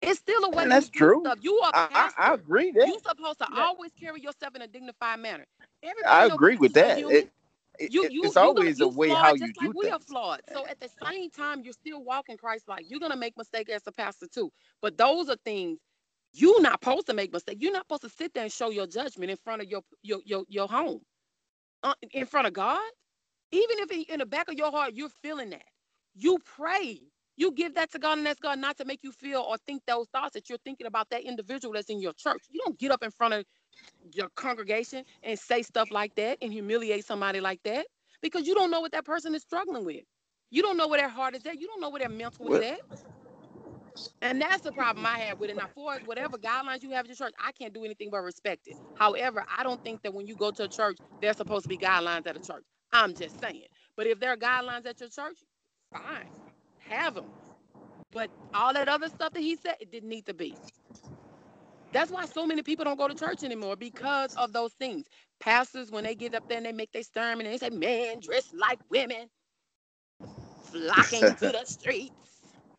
[0.02, 0.64] It's still a way.
[0.64, 1.20] And that's true.
[1.24, 1.38] Stuff.
[1.42, 2.20] You are pastor.
[2.20, 2.72] I, I, agree.
[2.72, 2.88] That.
[2.88, 3.62] You're supposed to yeah.
[3.62, 5.46] always carry yourself in a dignified manner.
[5.82, 6.98] Everybody I agree with that.
[6.98, 7.30] It,
[7.88, 10.42] you, you, it's always a way how you do like we are flawed.
[10.52, 12.86] So at the same time, you're still walking Christ like.
[12.88, 14.50] You're gonna make mistakes as a pastor too.
[14.82, 15.80] But those are things
[16.34, 17.60] you're not supposed to make mistakes.
[17.60, 20.20] You're not supposed to sit there and show your judgment in front of your your
[20.24, 21.02] your, your home,
[21.84, 22.82] uh, in front of God.
[23.52, 25.64] Even if in the back of your heart you're feeling that,
[26.14, 27.00] you pray.
[27.36, 29.82] You give that to God and ask God not to make you feel or think
[29.86, 32.42] those thoughts that you're thinking about that individual that's in your church.
[32.50, 33.44] You don't get up in front of
[34.12, 37.86] your congregation and say stuff like that and humiliate somebody like that
[38.20, 40.02] because you don't know what that person is struggling with.
[40.50, 41.60] You don't know where their heart is at.
[41.60, 42.62] You don't know where their mental what?
[42.62, 42.80] is at.
[44.22, 45.56] And that's the problem I have with it.
[45.56, 48.66] Now, for whatever guidelines you have at your church, I can't do anything but respect
[48.66, 48.76] it.
[48.94, 51.78] However, I don't think that when you go to a church, there's supposed to be
[51.78, 52.64] guidelines at a church.
[52.92, 53.64] I'm just saying.
[53.96, 55.38] But if there are guidelines at your church,
[55.92, 56.28] fine,
[56.88, 57.26] have them.
[58.12, 60.56] But all that other stuff that he said, it didn't need to be.
[61.92, 65.06] That's why so many people don't go to church anymore because of those things.
[65.40, 68.20] Pastors, when they get up there and they make their sermon and they say, "Man,
[68.20, 69.28] dress like women,
[70.62, 72.12] flocking to the streets."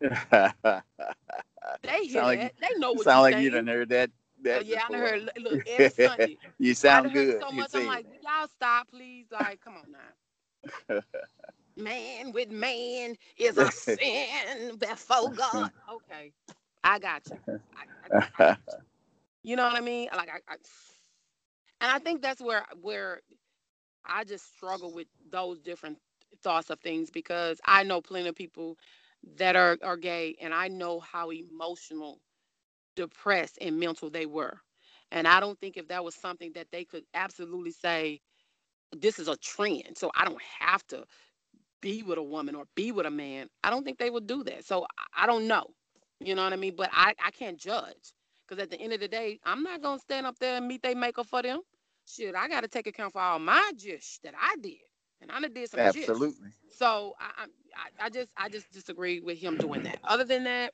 [1.82, 2.54] they hear like, that.
[2.60, 3.04] They know what.
[3.04, 3.44] Sound like saying.
[3.44, 4.10] you done heard that.
[4.42, 5.30] that oh, yeah, I heard.
[5.38, 6.38] Look, every Sunday.
[6.58, 7.40] you sound good.
[7.40, 9.26] So much, I'm like, y'all stop, please.
[9.30, 11.00] Like, come on now.
[11.76, 15.70] man with man is a sin before God.
[15.92, 16.32] Okay,
[16.82, 17.38] I got you.
[17.76, 17.84] I,
[18.16, 18.93] I, I, you
[19.44, 20.08] know what I mean?
[20.14, 20.56] Like I, I,
[21.80, 23.20] and I think that's where where
[24.04, 25.98] I just struggle with those different
[26.42, 28.78] thoughts of things because I know plenty of people
[29.36, 32.20] that are are gay, and I know how emotional,
[32.96, 34.58] depressed, and mental they were.
[35.12, 38.20] And I don't think if that was something that they could absolutely say,
[38.96, 41.04] this is a trend, so I don't have to
[41.80, 43.48] be with a woman or be with a man.
[43.64, 44.64] I don't think they would do that.
[44.66, 44.86] So
[45.16, 45.66] I don't know.
[46.20, 46.74] You know what I mean?
[46.76, 48.14] But I, I can't judge.
[48.48, 50.82] Because at the end of the day, I'm not gonna stand up there and meet
[50.82, 51.60] they maker for them.
[52.06, 54.78] Shit, I gotta take account for all my jish that I did.
[55.22, 55.88] And I did some Absolutely.
[55.88, 56.08] Jish.
[56.70, 60.00] So I, I I just I just disagree with him doing that.
[60.04, 60.72] Other than that,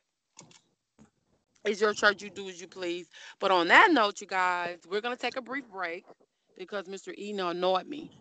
[1.65, 3.09] it's your church, you do as you please.
[3.41, 6.07] But on that note, you guys, we're gonna take a brief break
[6.59, 7.15] because Mr.
[7.19, 8.13] Eno annoyed me.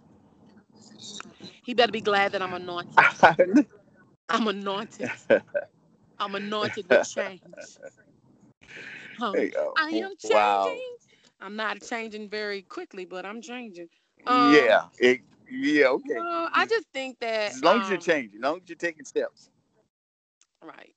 [1.63, 3.07] He better be glad that I'm anointed.
[4.29, 5.11] I'm anointed.
[6.19, 7.79] I'm anointed with change.
[9.21, 9.35] Um,
[9.77, 10.35] I am changing.
[10.35, 10.77] Wow.
[11.41, 13.87] I'm not changing very quickly, but I'm changing.
[14.27, 14.83] Um, yeah.
[14.99, 15.87] It, yeah.
[15.87, 16.17] Okay.
[16.17, 18.63] Uh, I just think that as long um, as you're um, changing, as long as
[18.67, 19.49] you're taking steps.
[20.63, 20.93] Right.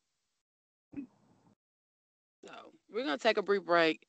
[2.45, 2.53] So
[2.93, 4.07] we're gonna take a brief break,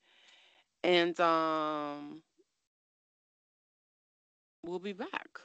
[0.84, 2.22] and um,
[4.66, 5.40] we'll be back.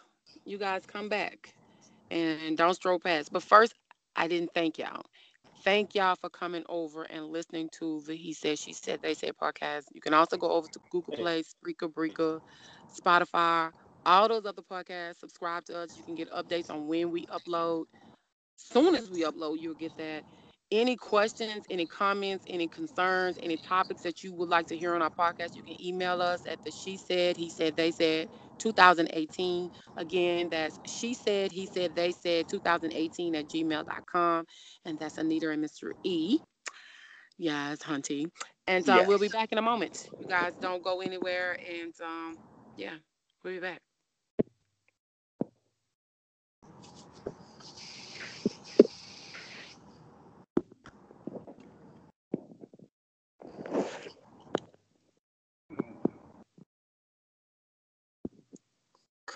[0.44, 1.54] You guys come back,
[2.10, 3.32] and don't stroll past.
[3.32, 3.74] But first,
[4.16, 5.04] I didn't thank y'all.
[5.64, 9.32] Thank y'all for coming over and listening to the He Said, She Said, They Said
[9.36, 9.84] podcast.
[9.92, 12.40] You can also go over to Google Play, Spreaker, Breaker,
[12.88, 13.70] Spotify,
[14.04, 15.16] all those other podcasts.
[15.18, 15.96] Subscribe to us.
[15.96, 17.84] You can get updates on when we upload.
[18.56, 20.24] Soon as we upload, you'll get that.
[20.70, 25.02] Any questions, any comments, any concerns, any topics that you would like to hear on
[25.02, 29.70] our podcast, you can email us at the She Said, He Said, They Said 2018.
[29.96, 34.46] Again, that's She Said, He Said, They Said 2018 at gmail.com.
[34.84, 35.92] And that's Anita and Mr.
[36.04, 36.38] E.
[37.38, 38.30] Yes, Hunty.
[38.66, 39.04] And so Yes.
[39.04, 40.08] we'll be back in a moment.
[40.18, 41.58] You guys don't go anywhere.
[41.68, 42.38] And um,
[42.76, 42.96] yeah,
[43.42, 43.80] we'll be back.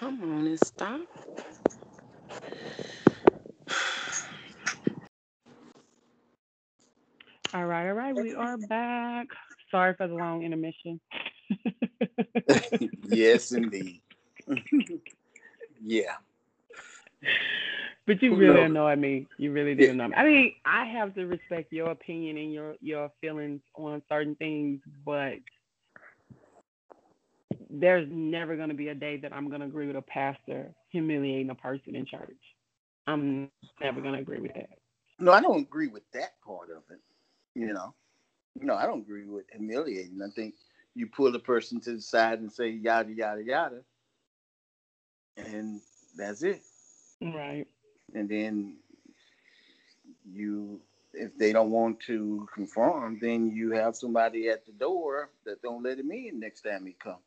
[0.03, 1.01] Come on and stop.
[7.55, 9.29] All right, all right, we are back.
[9.71, 11.01] Sorry for the long intermission.
[13.03, 14.03] yes, indeed.
[15.81, 16.17] yeah.
[18.07, 18.63] But you really knows?
[18.63, 19.29] annoy me.
[19.39, 19.91] You really do Yeah.
[19.91, 20.15] annoy me.
[20.17, 24.81] I mean, I have to respect your opinion and your your feelings on certain things,
[25.07, 25.35] but
[27.73, 30.75] there's never going to be a day that I'm going to agree with a pastor
[30.91, 32.37] humiliating a person in church.
[33.07, 33.51] I'm
[33.81, 34.69] never going to agree with that.
[35.19, 37.01] No, I don't agree with that part of it.
[37.55, 37.95] You know,
[38.61, 40.21] no, I don't agree with humiliating.
[40.23, 40.55] I think
[40.95, 43.81] you pull the person to the side and say yada yada yada,
[45.37, 45.81] and
[46.17, 46.61] that's it.
[47.21, 47.67] Right.
[48.15, 48.77] And then
[50.31, 50.81] you,
[51.15, 55.83] if they don't want to conform, then you have somebody at the door that don't
[55.83, 57.21] let him in next time he come.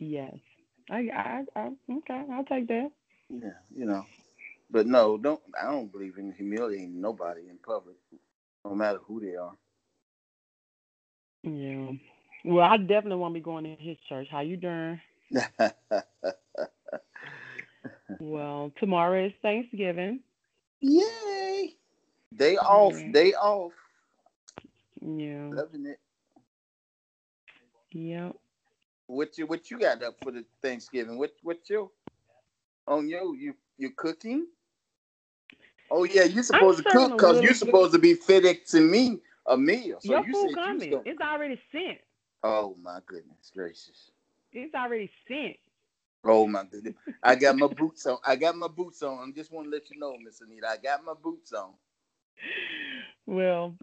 [0.00, 0.34] Yes.
[0.90, 2.24] I, I, I okay.
[2.32, 2.90] I'll take that.
[3.30, 4.06] Yeah, you know.
[4.70, 5.40] But no, don't.
[5.60, 7.96] I don't believe in humiliating nobody in public,
[8.64, 9.54] no matter who they are.
[11.44, 11.92] Yeah.
[12.44, 14.28] Well, I definitely won't be going to his church.
[14.30, 15.00] How you doing?
[18.20, 20.20] Well, tomorrow is Thanksgiving.
[20.80, 21.76] Yay!
[22.36, 23.10] Day off, Yeah.
[23.10, 23.72] day off.
[25.02, 25.52] Yeah.
[25.52, 25.98] Loving it.
[27.92, 28.36] Yep.
[29.10, 31.18] What you what you got up for the Thanksgiving?
[31.18, 31.90] What what you
[32.86, 34.46] on you you you cooking?
[35.90, 39.98] Oh yeah, you're supposed to cook because you're supposed to be FedExing me a meal.
[40.00, 40.90] So Your you food you coming.
[40.90, 41.98] gonna- It's already sent.
[42.44, 44.10] Oh my goodness gracious.
[44.52, 45.56] It's already sent.
[46.24, 46.94] Oh my goodness.
[47.22, 48.18] I got my boots on.
[48.24, 49.18] I got my boots on.
[49.28, 50.68] I just want to let you know, Miss Anita.
[50.68, 51.72] I got my boots on.
[53.26, 53.74] Well,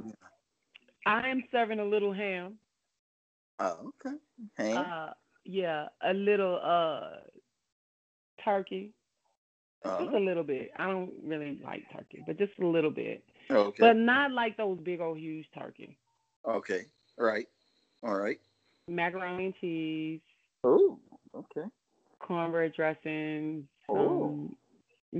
[1.05, 2.59] I am serving a little ham.
[3.59, 4.15] Oh, okay.
[4.57, 4.73] Hey.
[4.73, 5.09] Uh,
[5.45, 7.17] yeah, a little uh
[8.43, 8.93] turkey.
[9.85, 10.71] Just a little bit.
[10.77, 13.23] I don't really like turkey, but just a little bit.
[13.49, 13.77] okay.
[13.79, 15.97] But not like those big old huge turkey.
[16.47, 16.81] okay.
[17.17, 17.45] Right.
[18.03, 18.37] All right.
[18.89, 20.19] Macaroni and cheese,
[20.63, 20.99] Oh,
[21.33, 21.67] okay.
[22.19, 24.49] cornbread dressing, Oh.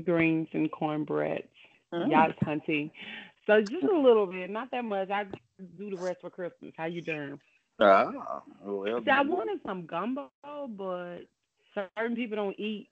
[0.04, 1.44] greens and cornbread.
[1.94, 2.12] Mm.
[2.12, 2.92] Y'all hunting.
[3.46, 5.10] So just a little bit, not that much.
[5.10, 5.24] I
[5.78, 6.74] do the rest for Christmas.
[6.78, 7.40] How you doing?
[7.80, 9.04] Ah, well.
[9.04, 10.30] See, I wanted some gumbo,
[10.70, 11.20] but
[11.74, 12.90] certain people don't eat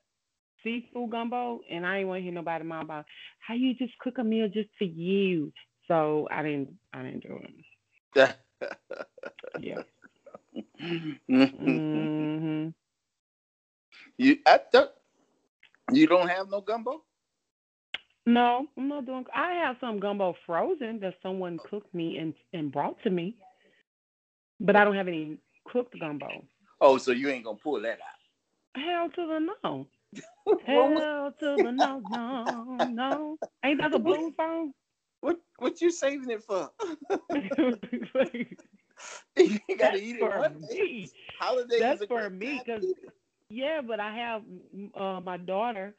[0.63, 3.05] seafood gumbo, and I didn't want to hear nobody mom about
[3.39, 5.51] how you just cook a meal just for you.
[5.87, 7.39] So I didn't, I didn't do
[8.15, 8.35] it.
[9.59, 9.83] Yeah.
[11.29, 12.69] mm-hmm.
[14.17, 14.93] you I thought
[15.91, 17.03] you don't have no gumbo?
[18.25, 19.25] No, I'm not doing.
[19.33, 23.35] I have some gumbo frozen that someone cooked me and and brought to me,
[24.59, 25.37] but I don't have any
[25.67, 26.27] cooked gumbo.
[26.81, 28.81] Oh, so you ain't gonna pull that out.
[28.81, 29.87] Hell to the no.
[30.65, 33.37] Hell to the no, no, no.
[33.63, 34.73] Ain't that the blue song?
[35.21, 36.69] what, what you saving it for?
[39.37, 41.09] you gotta eat it for one me.
[41.39, 43.13] Holidays That's for me, time to 'cause- eat it.
[43.49, 44.41] Yeah, but I have
[44.95, 45.95] uh, my daughter.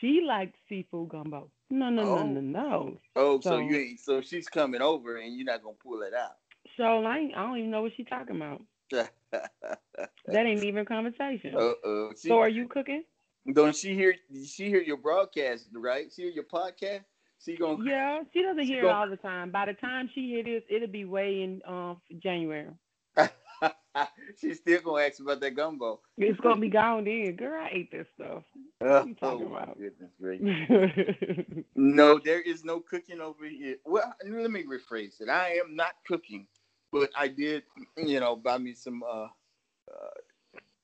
[0.00, 1.50] She likes seafood gumbo.
[1.70, 2.26] No, no, no, Oh.
[2.26, 2.98] no, no.
[3.14, 6.12] Oh, so, So- you ain't so she's coming over and you're not gonna pull it
[6.14, 6.36] out.
[6.76, 8.62] So I, ain't, I don't even know what she's talking about.
[8.92, 9.04] uh
[10.26, 11.54] That ain't even a conversation.
[11.84, 12.12] oh.
[12.20, 13.04] She, So are you cooking?
[13.52, 14.14] don't she hear
[14.46, 16.10] she hear your broadcast, right?
[16.14, 17.04] She hear your podcast?
[17.38, 19.50] She gonna Yeah, she doesn't She hear gon- it all the time.
[19.50, 22.70] By the time she hear this, it'll be way in um January.
[24.40, 26.00] She's still gonna ask about that gumbo.
[26.18, 27.36] It's gonna be gone then.
[27.36, 28.42] Girl, I ate this stuff.
[28.82, 29.78] Oh, you talking my about?
[29.78, 30.60] goodness gracious.
[31.74, 33.76] No, there is no cooking over here.
[33.84, 35.28] Well, let me rephrase it.
[35.28, 36.46] I am not cooking,
[37.00, 37.62] but I did,
[37.96, 39.28] you know, buy me some uh,
[39.90, 40.10] uh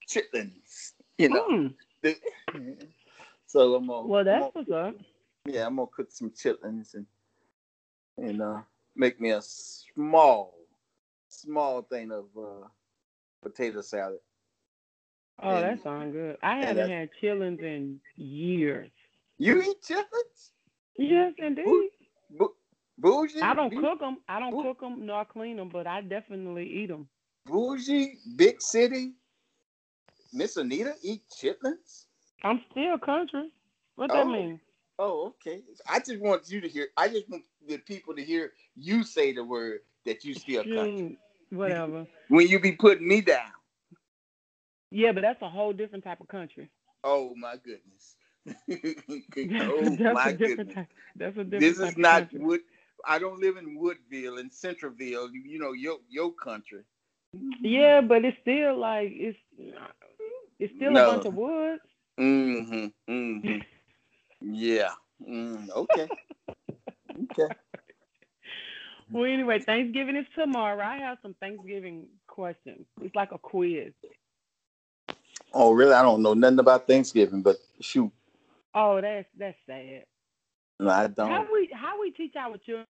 [0.09, 1.47] chitlins, you know.
[1.49, 1.75] Mm,
[3.47, 4.97] So I'm gonna, well, that's gonna- what's up.
[5.47, 7.07] yeah, I'm gonna cook some chitlins and
[8.19, 8.61] and uh
[8.95, 10.55] make me a small,
[11.29, 12.67] small thing of uh
[13.43, 14.21] potato salad.
[15.43, 16.37] Oh, And- that sounds good.
[16.43, 18.91] I haven't had chillins in years.
[19.39, 20.51] You eat chitlins?
[20.99, 21.91] Yes, indeed.
[22.39, 22.51] But
[22.99, 23.40] Bougie.
[23.40, 24.18] I don't cook them.
[24.28, 27.09] I don't cook them nor clean them, but I definitely eat them.
[27.47, 28.18] Bougie.
[28.36, 29.12] Big city.
[30.32, 32.07] Miss Anita eat chitlins.
[32.43, 33.51] I'm still country.
[33.97, 34.14] What Oh.
[34.14, 34.61] that mean?
[34.99, 35.62] Oh, okay.
[35.88, 36.88] I just want you to hear.
[36.97, 41.18] I just want the people to hear you say the word that you still country.
[41.51, 42.07] Whatever.
[42.28, 43.51] When you be putting me down.
[44.90, 46.70] Yeah, but that's a whole different type of country.
[47.05, 48.16] Oh my goodness.
[49.61, 50.74] oh that's my a different goodness.
[50.74, 50.88] type.
[51.16, 52.40] That's a different This type is of not country.
[52.40, 52.61] Wood.
[53.07, 55.30] I don't live in Woodville in Centerville.
[55.32, 56.82] You, know your your country.
[57.61, 59.38] Yeah, but it's still like it's
[60.59, 61.11] it's still No.
[61.11, 61.82] a bunch of woods.
[62.20, 63.12] Mm-hmm.
[63.12, 63.59] Mm-hmm.
[64.40, 64.90] yeah.
[65.28, 66.09] Mm, okay.
[67.32, 67.55] okay.
[69.11, 70.82] Well, anyway, Thanksgiving is tomorrow.
[70.82, 72.86] I have some Thanksgiving questions.
[73.03, 73.92] It's like a quiz.
[75.53, 75.92] Oh, really?
[75.92, 78.11] I don't know nothing about Thanksgiving, but shoot,
[78.74, 80.05] Oh, that's that's sad.
[80.83, 81.49] No, I How don't.
[81.53, 82.87] we how we teach our children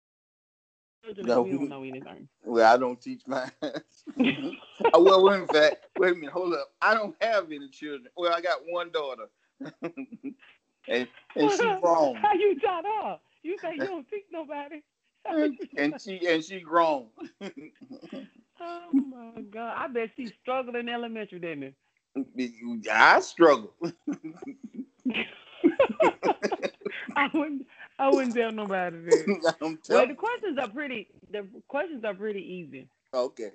[1.23, 2.29] No, we don't know anything.
[2.45, 3.51] Well, I don't teach my.
[3.63, 3.71] Oh,
[4.95, 6.69] uh, well, well, in fact, wait a minute, hold up.
[6.81, 8.09] I don't have any children.
[8.17, 9.27] Well, I got one daughter,
[9.83, 13.19] and and she grown, How you taught her?
[13.43, 14.83] You say you don't teach nobody.
[15.77, 17.07] and she and she grown.
[18.61, 19.75] Oh my God!
[19.77, 21.75] I bet she struggled in elementary, didn't it?
[22.91, 23.75] I struggle.
[27.17, 27.67] I wouldn't.
[27.99, 29.57] I wouldn't tell nobody that.
[29.63, 31.09] I'm Well, the questions are pretty.
[31.31, 32.89] The questions are pretty easy.
[33.15, 33.51] Okay.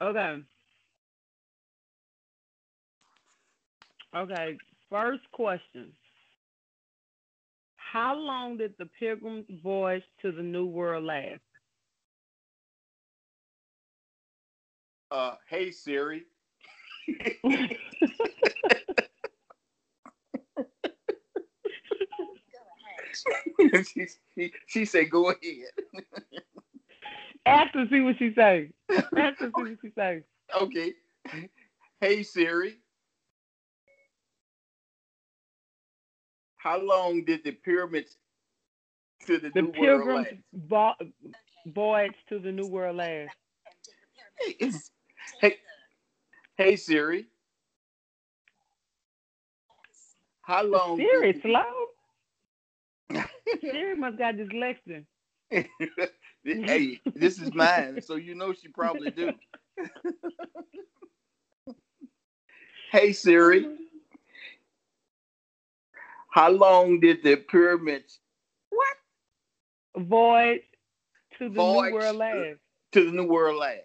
[0.00, 0.42] Okay.
[4.16, 4.58] Okay.
[4.88, 5.92] First question.
[7.76, 11.40] How long did the Pilgrim's voyage to the New World last?
[15.10, 16.22] Uh, hey Siri.
[23.88, 24.06] she,
[24.36, 25.40] she, she said, "Go ahead."
[27.46, 28.70] Ask her, see what she say.
[29.16, 30.22] Ask her, see what she say.
[30.62, 30.94] Okay.
[32.00, 32.78] Hey Siri.
[36.58, 38.16] How long did the pyramids
[39.26, 40.34] to the, The New World Pilgrim's last?
[40.54, 40.94] vo-
[41.66, 43.32] voyage to the New World last.
[44.40, 44.56] Hey,
[45.40, 45.54] hey,
[46.58, 47.26] hey Siri.
[50.42, 50.96] How long?
[50.96, 51.89] Siri, slow.
[53.60, 55.04] Siri must got dyslexia.
[56.44, 59.32] hey, this is mine, so you know she probably do.
[62.92, 63.66] hey Siri,
[66.30, 68.20] how long did the pyramids
[69.96, 70.62] Voyage
[71.38, 72.58] to the Voyage New World last.
[72.92, 73.84] to the New World last?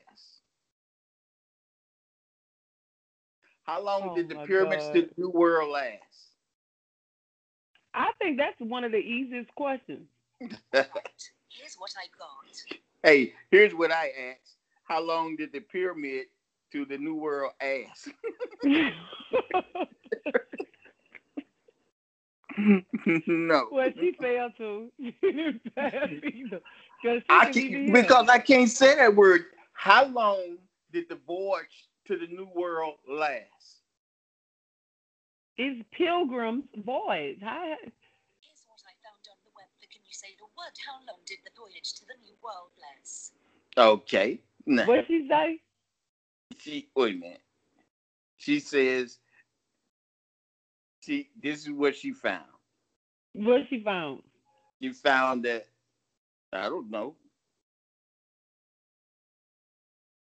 [3.63, 6.34] How long Oh did the pyramids to the New World last?
[7.95, 10.07] I think that's one of the easiest questions.
[10.41, 12.77] Here's what I got.
[13.03, 16.25] hey, here's what I asked: How long did the pyramid
[16.73, 18.09] to the New World ask?
[23.27, 23.67] no.
[23.71, 24.91] well, she failed to.
[24.99, 25.93] She didn't pass
[26.33, 26.61] either.
[27.03, 28.01] 'Cause she I didn't even can, hear.
[28.03, 29.45] because I can't say that word.
[29.73, 30.57] How long
[30.91, 33.81] did the voyage to the New World last?
[35.57, 37.39] It's Pilgrim's voyage.
[37.41, 39.67] How, Here's what I found on the web.
[39.89, 40.75] Can you say the word?
[40.85, 43.33] How long did the voyage to the New World last?
[43.77, 44.39] Okay.
[44.65, 45.59] Now, what she say?
[46.59, 47.41] she wait a minute.
[48.37, 49.19] She says
[51.01, 52.45] she this is what she found.
[53.33, 54.23] What she found?
[54.81, 55.67] She found that
[56.53, 57.15] I don't know.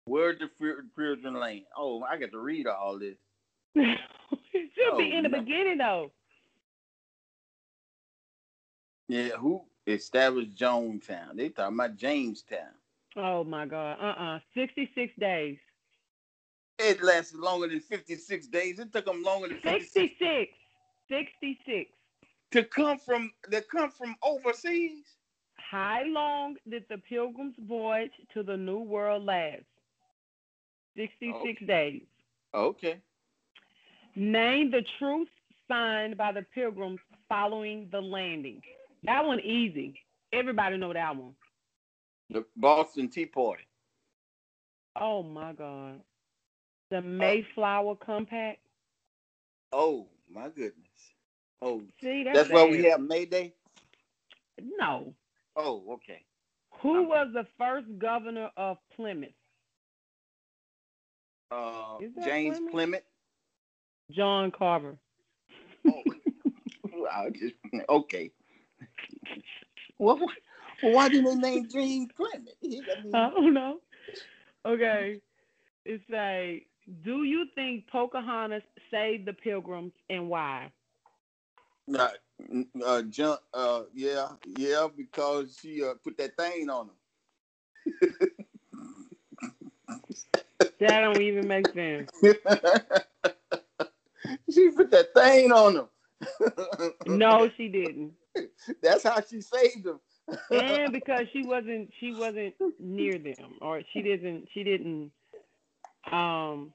[0.04, 1.62] Where the fear- children land?
[1.76, 3.16] Oh, I got to read all this.
[3.74, 3.98] It
[4.74, 5.40] should be Oh, in the no.
[5.40, 6.12] beginning though.
[9.08, 11.36] Yeah, who established Jonestown?
[11.36, 12.74] They talking about Jamestown.
[13.16, 13.98] Oh my God.
[14.00, 15.58] Uh uh 66 days.
[16.78, 18.78] It lasted longer than 56 days.
[18.78, 20.52] It took them longer than 56 66.
[21.08, 21.90] 66.
[22.52, 25.04] to come from to come from overseas.
[25.54, 29.64] How long did the Pilgrim's voyage to the New World last?
[30.96, 31.66] 66 Okay.
[31.66, 32.02] days.
[32.54, 33.00] Okay.
[34.18, 35.28] Name the truth
[35.68, 36.98] signed by the Pilgrims
[37.28, 38.60] following the landing.
[39.04, 39.94] That one easy.
[40.32, 41.34] Everybody know that one.
[42.28, 43.62] The Boston Tea Party.
[45.00, 46.00] Oh my God.
[46.90, 48.58] The Mayflower Compact.
[49.72, 50.74] Oh my goodness.
[51.62, 53.54] Oh, See, that's, that's why we have May Day.
[54.60, 55.14] No.
[55.54, 56.24] Oh, okay.
[56.80, 59.30] Who was the first governor of Plymouth?
[61.52, 62.72] Uh, James Plymouth?
[62.72, 63.02] Plymouth.
[64.10, 64.96] John Carver.
[65.86, 67.54] Oh, just
[67.88, 68.30] okay.
[69.98, 70.18] What
[70.82, 72.48] Well, why didn't they name James Clement?
[72.62, 72.66] I
[73.02, 73.80] mean, I don't know.
[74.66, 75.20] Okay.
[75.84, 76.66] It's say,
[77.04, 80.70] do you think Pocahontas saved the pilgrims and why?
[81.98, 82.08] uh,
[82.84, 86.96] uh, John, uh, yeah, yeah, because she uh, put that thing on them.
[90.80, 92.10] That don't even make sense.
[94.52, 95.88] she put that thing on him.
[97.06, 98.12] No, she didn't.
[98.82, 100.00] that's how she saved him.
[100.50, 105.10] And because she wasn't she wasn't near them or she didn't she didn't
[106.12, 106.72] um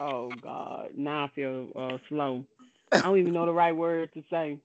[0.00, 2.44] oh god now i feel uh, slow
[2.92, 4.58] i don't even know the right word to say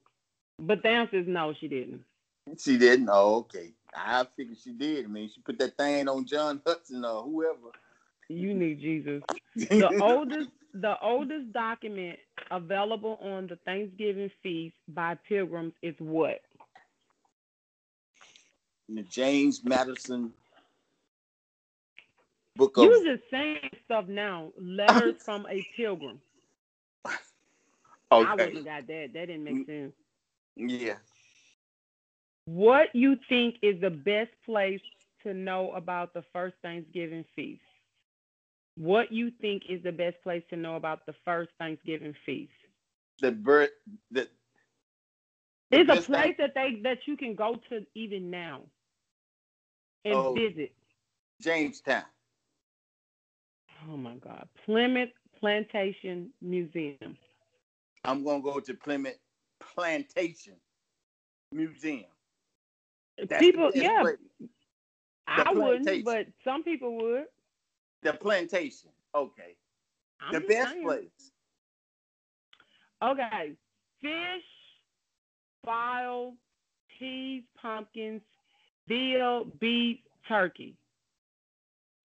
[0.57, 2.01] but the answer is no she didn't
[2.57, 3.09] She didn't.
[3.11, 3.73] Oh, okay.
[3.95, 5.05] I figured she did.
[5.05, 7.71] I mean, she put that thing on John Hudson or whoever.
[8.27, 9.23] you need jesus
[9.55, 12.19] the oldest the oldest document
[12.51, 16.41] available on the thanksgiving feast by pilgrims is what
[18.89, 20.33] the James Madison
[22.55, 22.83] book of.
[22.83, 26.19] you just saying stuff now letters from a pilgrim
[27.05, 27.11] i
[28.11, 28.29] okay.
[28.31, 29.93] wouldn't have got that that didn't make sense
[30.57, 30.97] Yeah.
[32.45, 34.81] What you think is the best place
[35.23, 37.61] to know about the first Thanksgiving feast?
[38.79, 42.53] What you think is the best place to know about the first Thanksgiving feast?
[43.19, 43.71] The birth.
[44.09, 44.29] The.
[45.69, 48.61] the It's a place that they that you can go to even now
[50.05, 50.33] and Oh.
[50.33, 50.73] visit.
[51.41, 52.05] Jamestown.
[53.89, 57.17] Oh my God, Plymouth Plantation Museum.
[58.05, 59.19] I'm gonna go to Plymouth
[59.59, 60.55] Plantation
[61.51, 62.09] Museum.
[63.17, 64.03] That's people, yeah.
[65.27, 67.25] I wouldn't, but some people would.
[68.03, 68.89] The plantation.
[69.15, 69.55] Okay.
[70.21, 70.83] I'm the best saying.
[70.83, 71.31] place.
[73.03, 73.53] Okay.
[74.01, 74.43] Fish,
[75.65, 76.35] fowl,
[76.97, 78.21] peas, pumpkins,
[78.87, 79.97] veal, beef,
[80.27, 80.75] turkey.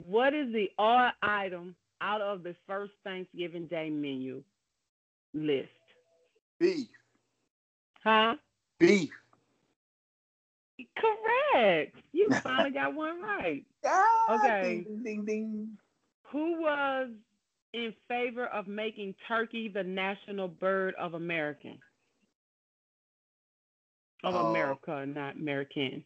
[0.05, 4.43] What is the odd item out of the first Thanksgiving Day menu
[5.33, 5.69] list?
[6.59, 6.89] Beef.
[8.03, 8.35] Huh?
[8.79, 9.11] Beef.
[10.97, 11.97] Correct.
[12.13, 13.65] You finally got one right.
[13.87, 14.85] Ah, Okay.
[14.85, 15.69] Ding, ding, ding.
[16.31, 17.11] Who was
[17.73, 21.79] in favor of making turkey the national bird of American?
[24.23, 24.47] Of Oh.
[24.51, 26.05] America, not American.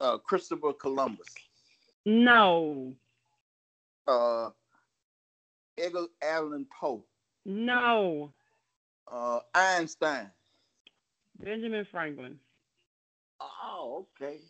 [0.00, 1.28] Uh, Christopher Columbus.
[2.04, 2.94] No,
[4.08, 4.50] Uh,
[5.78, 7.04] Edgar Allan Poe.
[7.44, 8.32] no.
[9.06, 10.30] Uh, Einstein.
[11.38, 12.40] Benjamin Franklin.
[13.40, 14.40] Oh, okay.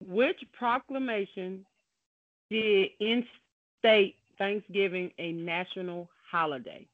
[0.00, 1.66] Which proclamation
[2.50, 6.86] did instate Thanksgiving a national holiday?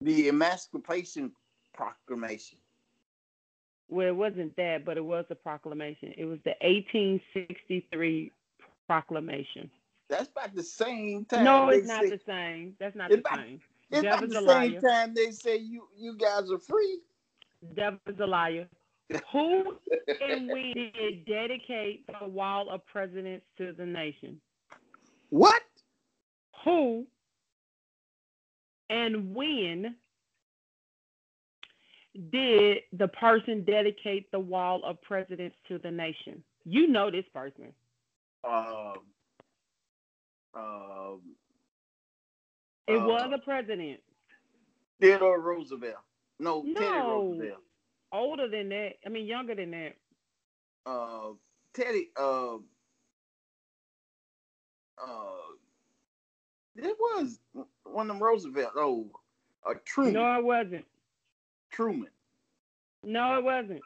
[0.00, 1.32] The Emancipation
[1.74, 2.58] Proclamation.
[3.88, 6.12] Well, it wasn't that, but it was a proclamation.
[6.16, 8.32] It was the 1863
[8.88, 9.70] proclamation.
[10.08, 11.44] That's about the same time.
[11.44, 12.76] no, it's not say- the same.
[12.78, 13.60] That's not the about- same.
[13.90, 14.80] It's about the same liar.
[14.80, 17.00] time they say you you guys are free.
[17.74, 18.68] Devil's a liar.
[19.32, 19.78] Who
[20.20, 24.40] and when did dedicate the Wall of Presidents to the nation?
[25.30, 25.62] What?
[26.64, 27.06] who
[28.90, 29.94] and when
[32.30, 36.42] did the person dedicate the wall of presidents to the nation?
[36.64, 37.72] You know this person.
[38.44, 38.94] Um.
[40.54, 41.20] Um.
[42.88, 44.00] It Uh, was a president.
[45.00, 45.96] Theodore Roosevelt.
[46.38, 47.62] No, Teddy Roosevelt.
[48.12, 48.92] Older than that.
[49.04, 49.96] I mean younger than that.
[50.84, 51.32] Uh,
[51.74, 52.10] Teddy.
[52.16, 52.58] Uh.
[55.02, 55.54] Uh.
[56.76, 57.38] It was
[57.84, 58.72] one of them Roosevelt.
[58.76, 59.06] Oh,
[59.68, 60.12] uh, Truman.
[60.12, 60.84] No, it wasn't.
[61.70, 62.08] Truman.
[63.02, 63.80] No, it wasn't.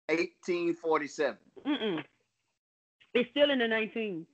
[0.07, 1.37] 1847.
[1.65, 2.05] Mm-mm.
[3.13, 4.25] It's still in the 19.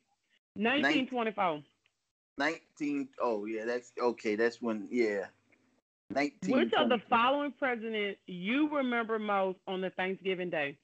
[0.56, 1.64] 1924.
[2.40, 3.10] 19.
[3.22, 4.36] Oh, yeah, that's okay.
[4.36, 5.26] That's when, yeah.
[6.12, 6.56] 19.
[6.56, 10.78] Which of the following presidents you remember most on the Thanksgiving Day?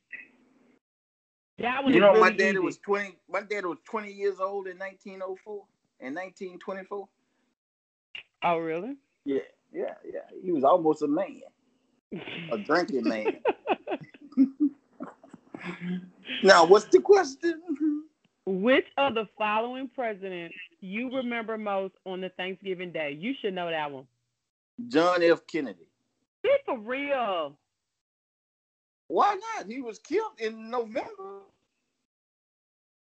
[1.60, 2.60] That one You know, really my daddy easy.
[2.60, 3.16] was twenty.
[3.30, 5.64] My daddy was twenty years old in nineteen oh four.
[6.02, 7.08] In nineteen twenty four.
[8.44, 8.98] Oh, really?
[9.24, 9.40] Yeah,
[9.74, 10.20] yeah, yeah.
[10.44, 11.42] He was almost a man,
[12.52, 13.38] a drinking man.
[16.44, 17.64] now, what's the question?
[18.46, 20.54] Which of the following presidents
[20.86, 23.18] you remember most on the Thanksgiving Day?
[23.20, 24.06] You should know that one.
[24.88, 25.42] John F.
[25.48, 25.88] Kennedy.
[26.44, 27.58] Be for real.
[29.08, 29.68] Why not?
[29.72, 31.42] He was killed in November.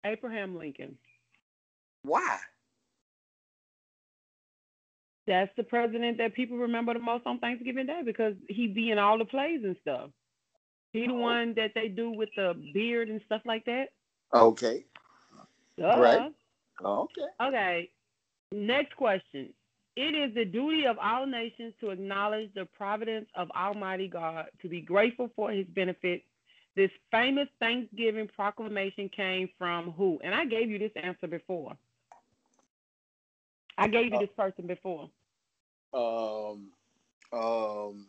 [0.05, 0.97] Abraham Lincoln.
[2.03, 2.37] Why?
[5.25, 8.97] That's the president that people remember the most on Thanksgiving Day because he be in
[8.97, 10.09] all the plays and stuff.
[10.91, 11.17] He the Oh.
[11.17, 13.93] one that they do with the beard and stuff like that.
[14.33, 14.85] Okay.
[15.77, 15.97] Duh.
[15.97, 16.33] Right.
[16.83, 17.21] Okay.
[17.41, 17.89] Okay.
[18.51, 19.53] Next question.
[19.95, 24.67] It is the duty of all nations to acknowledge the providence of Almighty God, to
[24.67, 26.23] be grateful for his benefits.
[26.75, 30.19] This famous Thanksgiving proclamation came from who?
[30.23, 31.77] And I gave you this answer before.
[33.77, 35.09] I gave you this person before.
[35.93, 36.71] Um.
[37.31, 38.07] Um.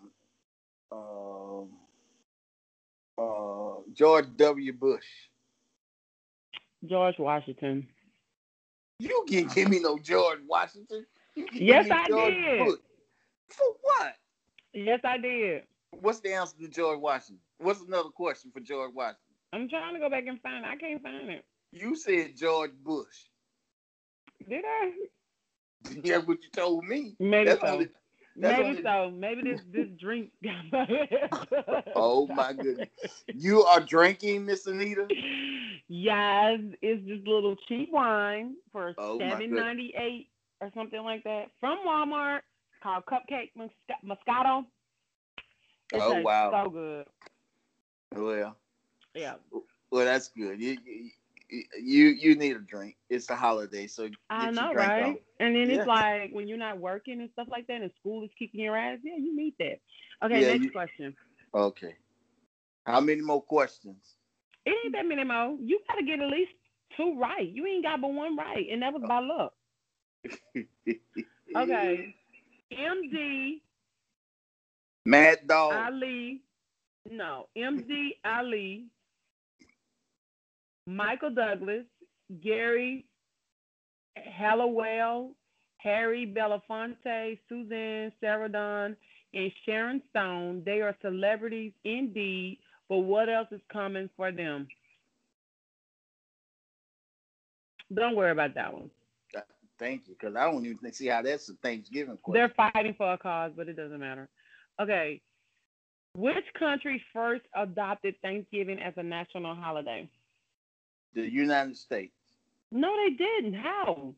[0.90, 1.68] Um.
[3.16, 4.72] Uh, George W.
[4.72, 5.04] Bush.
[6.86, 7.86] George Washington.
[9.04, 11.04] You can't give me no George Washington.
[11.34, 12.58] You can give Yes, I George did.
[12.66, 12.78] Bush.
[13.48, 14.14] For what?
[14.72, 15.62] Yes, I did.
[16.00, 17.38] What's the answer to George Washington?
[17.58, 19.20] What's another question for George Washington?
[19.52, 20.68] I'm trying to go back and find it.
[20.68, 21.44] I can't find it.
[21.72, 23.28] You said George Bush.
[24.48, 24.92] Did I?
[26.04, 27.14] That's what you told me.
[27.20, 27.66] Maybe That's so.
[27.68, 27.88] only-
[28.40, 29.10] that's Maybe so.
[29.10, 31.84] Maybe this this drink got my head.
[31.94, 33.24] Oh my goodness.
[33.32, 35.10] You are drinking, Miss Anita?
[35.88, 40.28] Yes, it's this little cheap wine for Oh, seven ninety eight
[40.60, 42.40] or something like that from Walmart
[42.82, 44.64] called Cupcake Mosca- Moscato.
[45.92, 46.50] It Oh, wow.
[46.50, 47.06] so good.
[48.12, 48.56] Well,
[49.14, 49.34] Yeah,
[49.90, 50.60] well, that's good.
[50.60, 51.10] You, you
[51.50, 52.96] you you need a drink.
[53.10, 55.22] It's a holiday, so I know, right?
[55.40, 55.76] And then Yeah.
[55.76, 58.76] it's like when you're not working and stuff like that, and school is kicking your
[58.76, 58.98] ass.
[59.02, 59.80] Yeah, you need that.
[60.24, 61.16] Okay, Yeah, next you- question.
[61.54, 61.94] Okay.
[62.86, 64.16] How many more questions?
[64.66, 65.56] It ain't that many more.
[65.60, 66.52] You gotta get at least
[66.96, 67.48] two right.
[67.48, 69.54] You ain't got but one right, and that was by luck.
[71.56, 72.14] Okay.
[72.72, 73.60] MD
[75.04, 75.72] Mad Dog.
[75.74, 76.42] Ali,
[77.10, 78.86] no, MD Ali,
[80.86, 81.84] Michael Douglas,
[82.42, 83.06] Gary
[84.16, 85.32] Hallowell,
[85.78, 88.96] Harry Belafonte, Suzanne Sarandon,
[89.32, 90.62] and Sharon Stone.
[90.64, 92.58] They are celebrities indeed,
[92.88, 94.68] but what else is coming for them?
[97.92, 98.90] Don't worry about that one.
[99.76, 102.40] Thank you, because I don't even see how that's a Thanksgiving question.
[102.40, 104.28] They're fighting for a cause, but it doesn't matter.
[104.80, 105.20] Okay.
[106.16, 110.08] Which country first adopted Thanksgiving as a national holiday?
[111.14, 112.12] The United States.
[112.72, 113.54] No, they didn't.
[113.54, 114.14] How?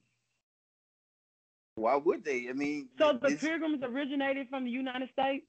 [1.76, 2.48] Why would they?
[2.48, 5.46] I mean, So the pilgrims originated from the United States?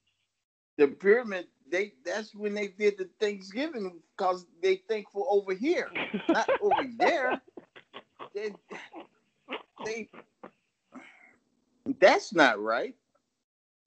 [0.77, 1.47] the pyramid.
[1.69, 5.89] They that's when they did the Thanksgiving because they thankful over here,
[6.29, 7.41] not over there.
[8.33, 8.51] They,
[9.85, 10.09] they,
[11.99, 12.95] that's not right.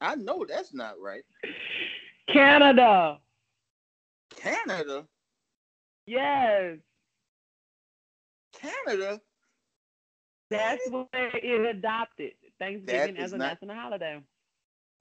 [0.01, 1.23] I know that's not right.
[2.33, 3.19] Canada.
[4.37, 5.07] Canada,
[6.07, 6.79] Yes.
[8.61, 9.21] Canada.
[10.51, 14.21] That's where it adopted Thanksgiving as a not- national holiday.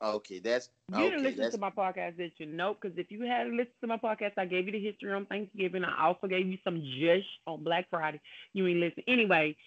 [0.01, 1.09] Okay, that's You okay.
[1.09, 2.45] didn't listen to my podcast, did you?
[2.45, 5.25] Nope, because if you had listened to my podcast, I gave you the history on
[5.25, 5.83] Thanksgiving.
[5.83, 8.21] I also gave you some jush on Black Friday.
[8.53, 9.03] You ain't listen.
[9.09, 9.57] Anyway,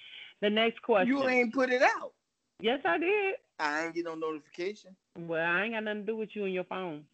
[0.41, 1.09] the next question.
[1.09, 2.13] you ain't put it out.
[2.61, 3.35] Yes, I did.
[3.59, 4.97] I ain't get no notification.
[5.19, 7.05] Well, I ain't got nothing to do with you and your phone.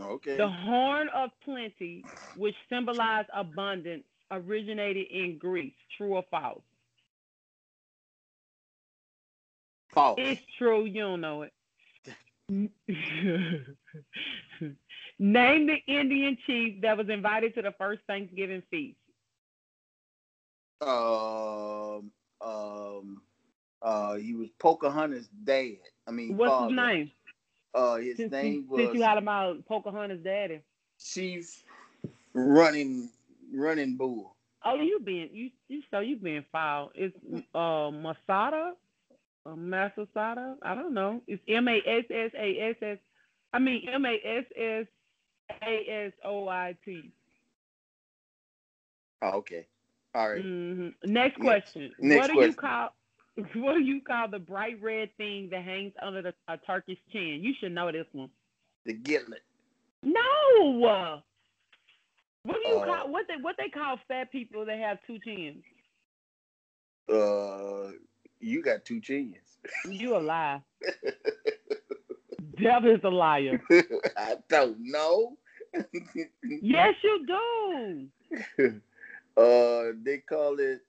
[0.00, 0.36] Okay.
[0.36, 2.04] The horn of plenty,
[2.36, 5.74] which symbolized abundance, originated in Greece.
[5.96, 6.62] True or false?
[9.88, 10.18] False.
[10.18, 10.84] It's true.
[10.84, 11.52] You don't know it.
[15.18, 18.98] Name the Indian chief that was invited to the first Thanksgiving feast.
[20.80, 22.10] um,
[22.40, 23.22] um,
[23.82, 25.76] uh, he was Pocahontas' dad.
[26.06, 26.68] I mean, What's father.
[26.68, 27.10] his name?
[27.74, 30.60] Uh, his Since, name you, since was you had about Pocahontas' daddy.
[30.98, 31.64] Chief
[32.34, 33.10] Running
[33.54, 34.36] Running Bull.
[34.64, 36.90] Oh, you being you you so you being foul.
[36.94, 37.16] It's
[37.54, 38.72] uh Masada,
[39.44, 40.56] uh, Masasada.
[40.62, 41.20] I don't know.
[41.26, 42.98] It's M A S S A S S.
[43.52, 44.86] I mean M A S S
[45.62, 47.12] A S O I T.
[49.22, 49.66] Oh, okay.
[50.14, 50.44] All right.
[50.44, 50.94] Mhm.
[51.04, 51.92] Next question.
[51.98, 52.94] next what do you call
[53.54, 57.40] what do you call the bright red thing that hangs under the, a turkey's chin?
[57.42, 58.30] You should know this one.
[58.84, 59.42] The Gitlet.
[60.02, 61.22] No.
[62.46, 65.18] What do you Uh, call what they what they call fat people that have two
[65.18, 65.64] chins?
[67.12, 67.90] Uh,
[68.38, 69.58] you got two chins.
[69.88, 70.62] You a lie.
[72.62, 73.60] Devil is a liar.
[74.16, 75.36] I don't know.
[76.62, 78.10] Yes, you do.
[79.36, 80.80] uh, they call it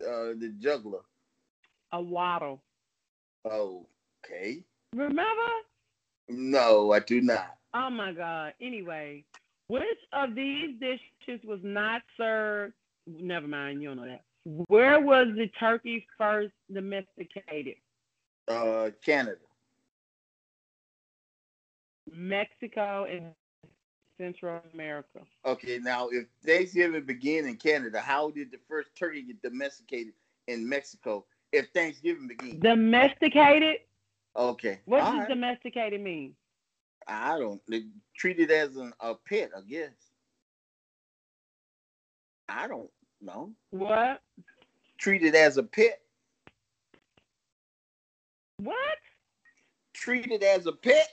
[0.00, 1.00] uh the juggler.
[1.92, 2.62] A waddle.
[3.46, 4.62] Okay.
[4.94, 5.50] Remember?
[6.28, 7.56] No, I do not.
[7.74, 8.54] Oh my God.
[8.60, 9.24] Anyway,
[9.66, 12.74] which of these dishes was not served?
[13.06, 14.22] Never mind, you don't know that.
[14.68, 17.76] Where was the turkey first domesticated?
[18.46, 19.38] Uh, Canada.
[22.12, 23.32] Mexico and
[24.18, 25.20] Central America.
[25.44, 30.12] Okay, now if Thanksgiving began in Canada, how did the first turkey get domesticated
[30.46, 31.24] in Mexico?
[31.52, 33.78] If Thanksgiving began, Domesticated?
[34.36, 34.80] okay.
[34.84, 35.28] What all does right.
[35.28, 36.34] domesticated mean?
[37.06, 37.82] I don't they
[38.16, 39.92] treat it as an, a pet, I guess.
[42.48, 42.90] I don't
[43.20, 43.52] know.
[43.70, 44.20] What?
[44.98, 46.00] Treat it as a pet.
[48.58, 48.76] What?
[49.94, 51.08] Treat it as a pet.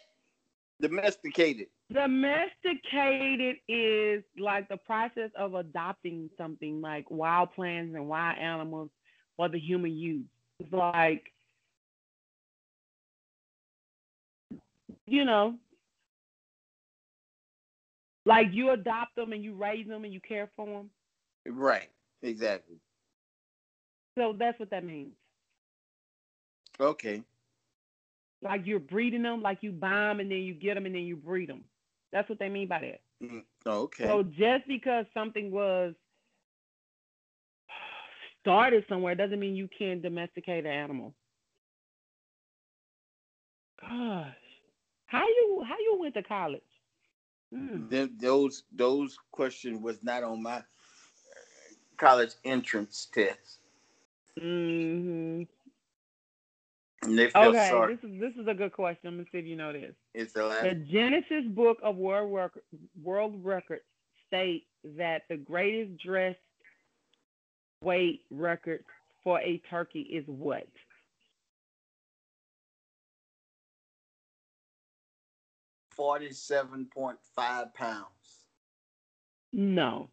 [0.82, 1.68] Domesticated.
[1.94, 8.90] Domesticated is like the process of adopting something like wild plants and wild animals
[9.38, 10.26] for the human use.
[10.60, 11.24] It's like,
[15.06, 15.56] you know,
[18.26, 20.90] like you adopt them and you raise them and you care for them.
[21.46, 21.90] Right.
[22.22, 22.80] Exactly.
[24.18, 25.14] So that's what that means.
[26.80, 27.24] Okay.
[28.42, 31.04] Like you're breeding them, like you buy them and then you get them and then
[31.04, 31.64] you breed them.
[32.12, 33.02] That's what they mean by that.
[33.22, 34.06] Mm, Okay.
[34.06, 35.94] So just because something was
[38.42, 41.14] started somewhere doesn't mean you can't domesticate an animal.
[43.82, 44.36] Gosh,
[45.08, 46.62] how you how you went to college?
[47.52, 50.64] Them, those those questions was not on my uh,
[51.98, 53.60] college entrance test.
[54.40, 55.44] hmm
[57.32, 57.96] felt Okay, sorry.
[57.96, 59.08] this is this is a good question.
[59.08, 59.94] I'm gonna see if you know this.
[60.14, 62.64] It's the last The Guinness Book of World Record,
[63.02, 63.84] World Records
[64.28, 66.38] state that the greatest dressed
[67.84, 68.84] weight record
[69.24, 70.68] for a turkey is what?
[76.06, 78.48] Forty-seven point five pounds.
[79.54, 80.10] No.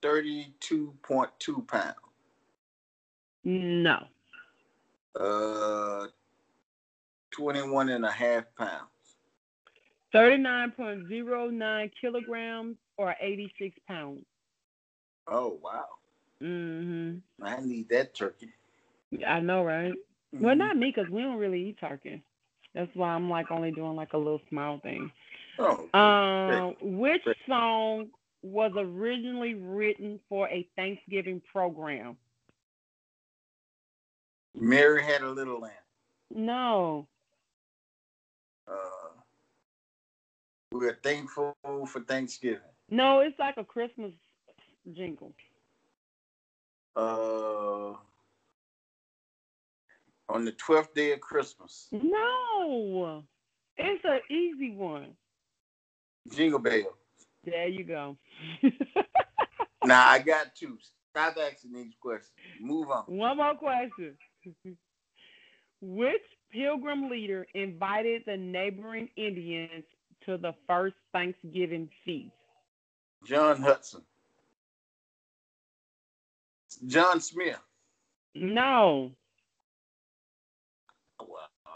[0.00, 1.94] Thirty-two point two pounds.
[3.44, 3.98] No.
[5.20, 6.06] Uh
[7.32, 8.88] 21 and a half pounds.
[10.14, 14.24] 39.09 kilograms or 86 pounds.
[15.28, 15.84] Oh wow.
[16.40, 18.48] hmm I need that turkey.
[19.26, 19.92] I know, right?
[20.32, 20.58] Well, Mhm.
[20.58, 22.22] not me, because we don't really eat turkey.
[22.74, 25.10] That's why I'm like only doing like a little small thing.
[25.58, 28.08] Oh, Um, which song
[28.42, 32.16] was originally written for a Thanksgiving program?
[34.54, 35.72] Mary had a little lamb.
[36.30, 37.06] No.
[38.68, 38.74] Uh,
[40.72, 42.60] we're thankful for Thanksgiving.
[42.90, 44.12] No, it's like a Christmas
[44.92, 45.32] jingle.
[46.96, 47.94] Uh,
[50.28, 53.22] on the twelfth day of Christmas, No.
[53.76, 55.14] It's an easy one.
[56.32, 56.94] Jingle Bell.
[57.44, 58.16] There you go.
[59.84, 60.78] Now I got two.
[61.10, 62.32] Stop asking these questions.
[62.60, 63.04] Move on.
[63.06, 64.16] One more question.
[65.82, 69.84] Which pilgrim leader invited the neighboring Indians
[70.24, 72.32] to the first Thanksgiving feast?
[73.26, 74.00] John Hudson.
[76.86, 77.58] John Smith.
[78.34, 79.12] No.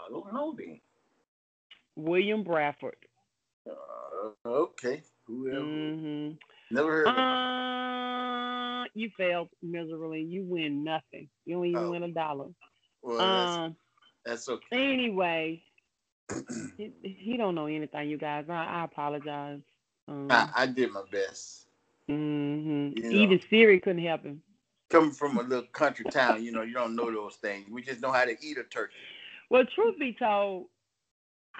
[0.09, 0.79] Well, I don't know then.
[1.95, 2.95] William Bradford.
[3.69, 5.03] Uh, okay.
[5.27, 5.59] Whoever.
[5.61, 6.29] hmm
[6.71, 7.23] Never heard of him.
[7.23, 10.21] Uh, you failed miserably.
[10.21, 11.29] You win nothing.
[11.45, 11.91] You don't even Oh.
[11.91, 12.47] win a dollar.
[13.01, 13.75] Well, that's, Um.
[14.25, 14.65] that's okay.
[14.93, 15.63] Anyway,
[16.77, 18.45] he, he don't know anything, you guys.
[18.49, 19.61] I, I apologize.
[20.07, 21.67] Um, I, I did my best.
[22.09, 22.97] Mm-hmm.
[22.97, 23.19] You know.
[23.19, 24.41] Even Siri couldn't help him.
[24.89, 27.67] Coming from a little country town, you know, you don't know those things.
[27.69, 28.93] We just know how to eat a turkey.
[29.49, 30.67] Well, truth be told,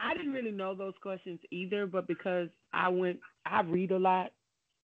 [0.02, 4.32] I didn't really know those questions either, but because I went, I read a lot,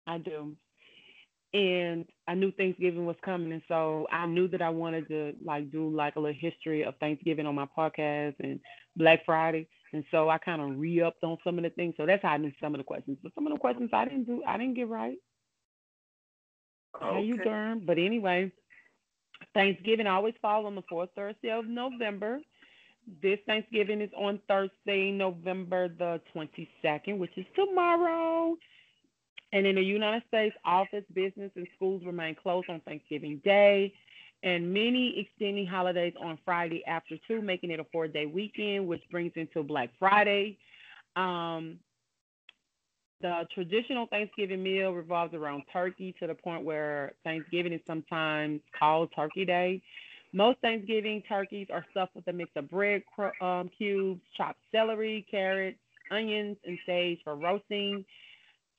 [0.05, 0.55] I do,
[1.53, 5.71] and I knew Thanksgiving was coming, and so I knew that I wanted to like
[5.71, 8.59] do like a little history of Thanksgiving on my podcast and
[8.95, 11.95] Black Friday, and so I kind of re-upped on some of the things.
[11.97, 14.05] So that's how I knew some of the questions, but some of the questions I
[14.05, 15.17] didn't do, I didn't get right.
[16.99, 17.43] How you Okay.
[17.43, 17.83] doing?
[17.85, 18.51] But anyway,
[19.53, 22.41] Thanksgiving always falls on the fourth Thursday of November.
[23.21, 28.55] This Thanksgiving is on Thursday, November the 22nd, which is tomorrow.
[29.51, 33.93] And in the United States, office, business, and schools remain closed on Thanksgiving Day,
[34.43, 39.33] and many extending holidays on Friday after two, making it a four-day weekend, which brings
[39.35, 40.57] into Black Friday.
[41.15, 41.79] Um,
[43.21, 49.11] the traditional Thanksgiving meal revolves around turkey to the point where Thanksgiving is sometimes called
[49.15, 49.81] Turkey Day.
[50.31, 53.01] Most Thanksgiving turkeys are stuffed with a mix of bread
[53.41, 55.79] um, cubes, chopped celery, carrots,
[56.11, 58.05] onions, and sage for roasting.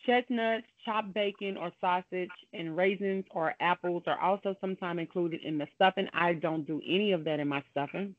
[0.06, 5.66] Chestnuts, chopped bacon or sausage, and raisins or apples are also sometimes included in the
[5.74, 6.08] stuffing.
[6.14, 8.14] I don't do any of that in my stuffing.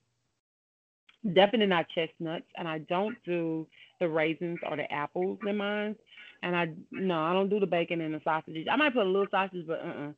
[1.34, 3.68] Definitely not chestnuts, and I don't do
[4.00, 5.96] the raisins or the apples in mine.
[6.44, 8.68] And I no, I don't do the bacon and the sausages.
[8.70, 10.12] I might put a little sausage, but uh-uh.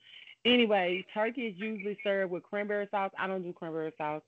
[0.46, 3.12] Anyway, turkey is usually served with cranberry sauce.
[3.18, 4.22] I don't do cranberry sauce.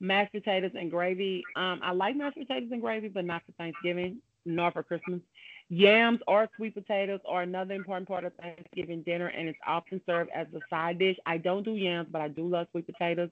[0.00, 1.42] Mashed potatoes and gravy.
[1.56, 5.20] Um, I like mashed potatoes and gravy, but not for Thanksgiving nor for Christmas.
[5.68, 10.30] Yams or sweet potatoes are another important part of Thanksgiving dinner, and it's often served
[10.34, 11.16] as a side dish.
[11.26, 13.30] I don't do yams, but I do love sweet potatoes.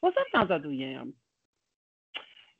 [0.00, 1.12] Well, sometimes I do yams.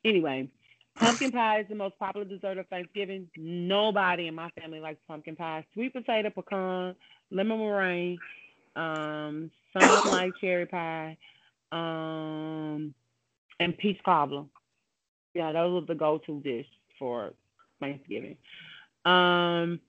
[0.05, 0.49] Anyway,
[0.97, 3.29] pumpkin pie is the most popular dessert of Thanksgiving.
[3.37, 5.64] Nobody in my family likes pumpkin pie.
[5.72, 6.95] Sweet potato, pecan,
[7.31, 8.18] lemon meringue,
[8.77, 11.16] um, some like cherry pie,
[11.72, 12.95] um,
[13.61, 14.45] and peach cobbler.
[15.35, 16.66] Yeah, those are the go-to dish
[16.99, 17.33] for
[17.81, 18.37] Thanksgiving.
[19.05, 19.81] Um,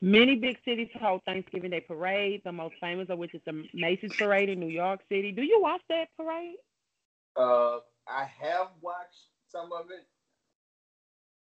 [0.00, 4.14] many big cities hold Thanksgiving Day parade, the most famous of which is the Macy's
[4.16, 5.32] Parade in New York City.
[5.32, 6.56] Do you watch that parade?
[7.36, 10.06] Uh, I have watched some of it.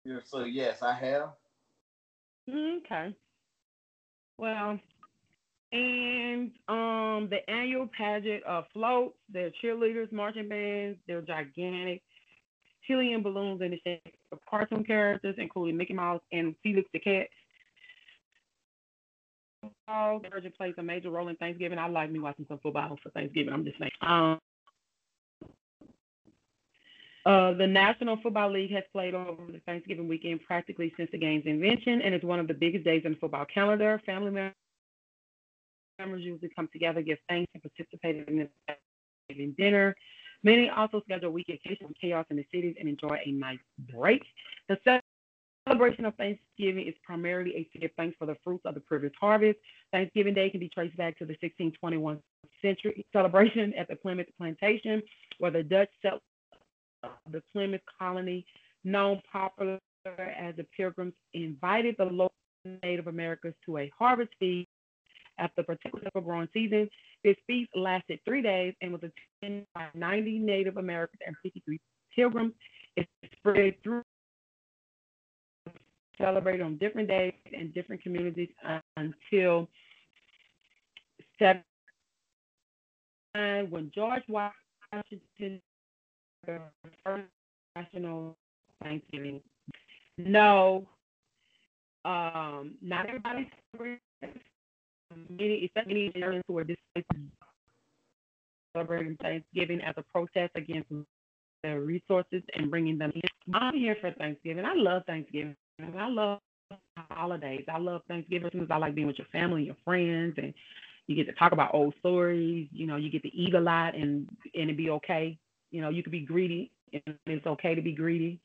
[0.04, 1.30] Yeah, so yes, I have.
[2.48, 3.14] Okay.
[4.38, 4.78] Well,
[5.74, 12.00] and um, the annual pageant of floats, their cheerleaders, marching bands, they're gigantic
[12.86, 17.26] helium balloons in the shape of cartoon characters, including Mickey Mouse and Felix the Cat.
[19.62, 20.20] Football
[20.56, 21.78] plays a major role in Thanksgiving.
[21.78, 23.52] I like me watching some football for Thanksgiving.
[23.52, 23.90] I'm just saying.
[24.02, 24.38] Um,
[27.24, 31.46] uh, the National Football League has played over the Thanksgiving weekend practically since the game's
[31.46, 34.00] invention, and is one of the biggest days in the football calendar.
[34.04, 34.54] Family members
[36.12, 39.94] usually come together, give thanks, and participate in Thanksgiving dinner.
[40.42, 43.58] Many also schedule a week vacation with chaos in the cities and enjoy a nice
[43.92, 44.22] break.
[44.68, 44.78] The
[45.66, 49.12] celebration of Thanksgiving is primarily a to give thanks for the fruits of the previous
[49.18, 49.58] harvest.
[49.92, 52.20] Thanksgiving Day can be traced back to the 1621
[52.60, 55.02] century celebration at the Plymouth Plantation,
[55.38, 56.20] where the Dutch settled
[57.30, 58.44] the Plymouth colony,
[58.84, 62.34] known popular as the Pilgrims, invited the local
[62.82, 64.68] Native Americans to a harvest feast
[65.38, 66.88] after a particular growing season.
[67.22, 69.02] This feast lasted three days and was
[69.42, 71.80] attended by 90 Native Americans and 53
[72.14, 72.52] pilgrims.
[72.96, 73.08] It
[73.38, 74.02] spread through
[76.18, 78.48] celebrated on different days in different communities
[78.96, 79.68] until
[81.38, 81.62] seven
[83.70, 85.60] when George Washington
[86.46, 86.60] the
[87.04, 87.24] first
[87.74, 88.36] national
[88.82, 89.40] Thanksgiving.
[90.18, 90.86] No,
[92.04, 93.50] um, not everybody
[95.28, 97.08] many, many Americans who are displaced
[98.74, 100.88] celebrating Thanksgiving as a protest against
[101.62, 103.54] the resources and bringing them in.
[103.54, 104.64] I'm here for Thanksgiving.
[104.64, 105.56] I love Thanksgiving.
[105.96, 106.40] I love
[107.10, 107.64] holidays.
[107.72, 110.52] I love Thanksgiving because I like being with your family and your friends, and
[111.06, 112.68] you get to talk about old stories.
[112.72, 115.38] You know, you get to eat a lot and and it be okay.
[115.70, 118.40] You know, you could be greedy, and it's okay to be greedy.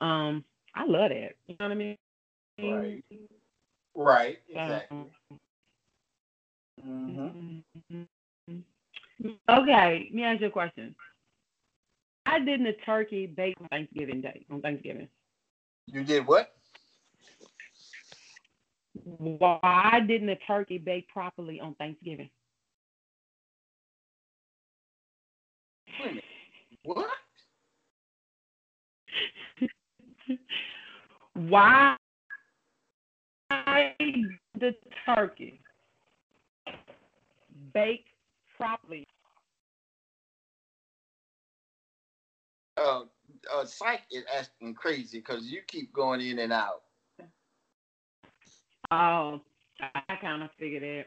[0.00, 0.44] Um,
[0.74, 1.34] I love that.
[1.46, 1.96] You know what I mean?
[2.58, 3.04] Right.
[3.94, 4.38] Right.
[4.48, 4.96] Exactly.
[4.96, 5.38] Um,
[6.86, 8.56] Mm-hmm.
[9.48, 10.94] Okay, let me ask you a question.
[12.26, 14.44] I didn't the turkey bake on Thanksgiving Day?
[14.50, 15.08] On Thanksgiving.
[15.86, 16.52] You did what?
[19.02, 22.30] Why didn't the turkey bake properly on Thanksgiving?
[26.84, 27.08] What?
[31.34, 31.96] Why
[34.58, 34.74] the
[35.06, 35.60] turkey
[37.78, 38.06] bake
[38.56, 39.04] properly.
[42.76, 43.02] Uh,
[43.54, 46.82] uh, Psych is asking crazy because you keep going in and out.
[48.90, 49.40] Oh,
[49.80, 51.06] I kind of figured it.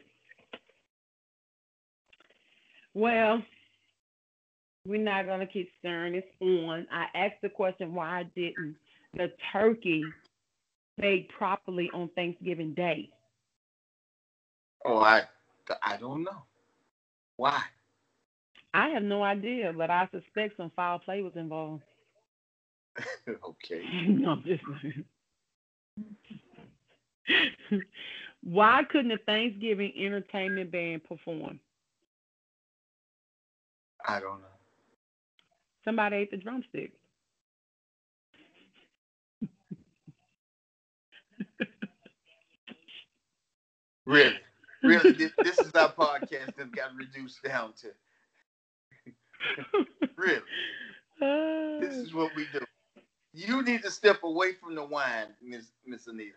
[2.94, 3.42] Well,
[4.86, 6.86] we're not gonna keep stirring this on.
[6.92, 8.76] I asked the question, why didn't
[9.14, 10.04] the turkey
[10.98, 13.10] bake properly on Thanksgiving Day?
[14.84, 15.22] Oh, I,
[15.82, 16.42] I don't know.
[17.36, 17.60] Why?
[18.74, 21.82] I have no idea, but I suspect some foul play was involved.
[23.28, 23.82] okay.
[24.08, 24.62] no, I'm just
[28.42, 31.60] Why couldn't the Thanksgiving entertainment band perform?
[34.06, 34.46] I don't know.
[35.84, 36.92] Somebody ate the drumstick.
[44.04, 44.34] Really,
[44.92, 47.88] really, this, this is our podcast that got reduced down to.
[50.16, 50.42] really,
[51.80, 52.60] this is what we do.
[53.34, 56.32] You need to step away from the wine, Miss Miss Anita.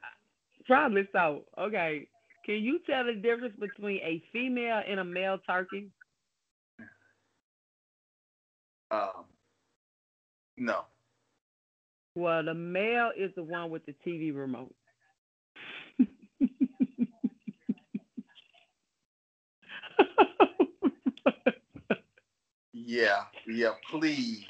[0.66, 1.44] Probably so.
[1.60, 2.08] Okay.
[2.46, 5.90] Can you tell the difference between a female and a male turkey?
[8.92, 9.26] Um,
[10.58, 10.86] no.
[12.16, 14.74] Well, the male is the one with the TV remote.
[22.86, 24.46] Yeah, yeah, please.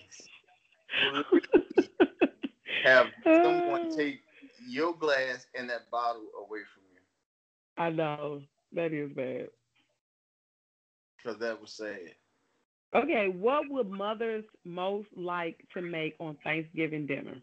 [0.89, 1.89] please
[2.83, 3.31] have uh.
[3.43, 4.21] someone take
[4.67, 7.01] your glass and that bottle away from you.
[7.77, 8.43] I know.
[8.73, 9.49] That is bad.
[11.17, 12.15] Because that was sad.
[12.95, 17.41] Okay, what would mothers most like to make on Thanksgiving dinner?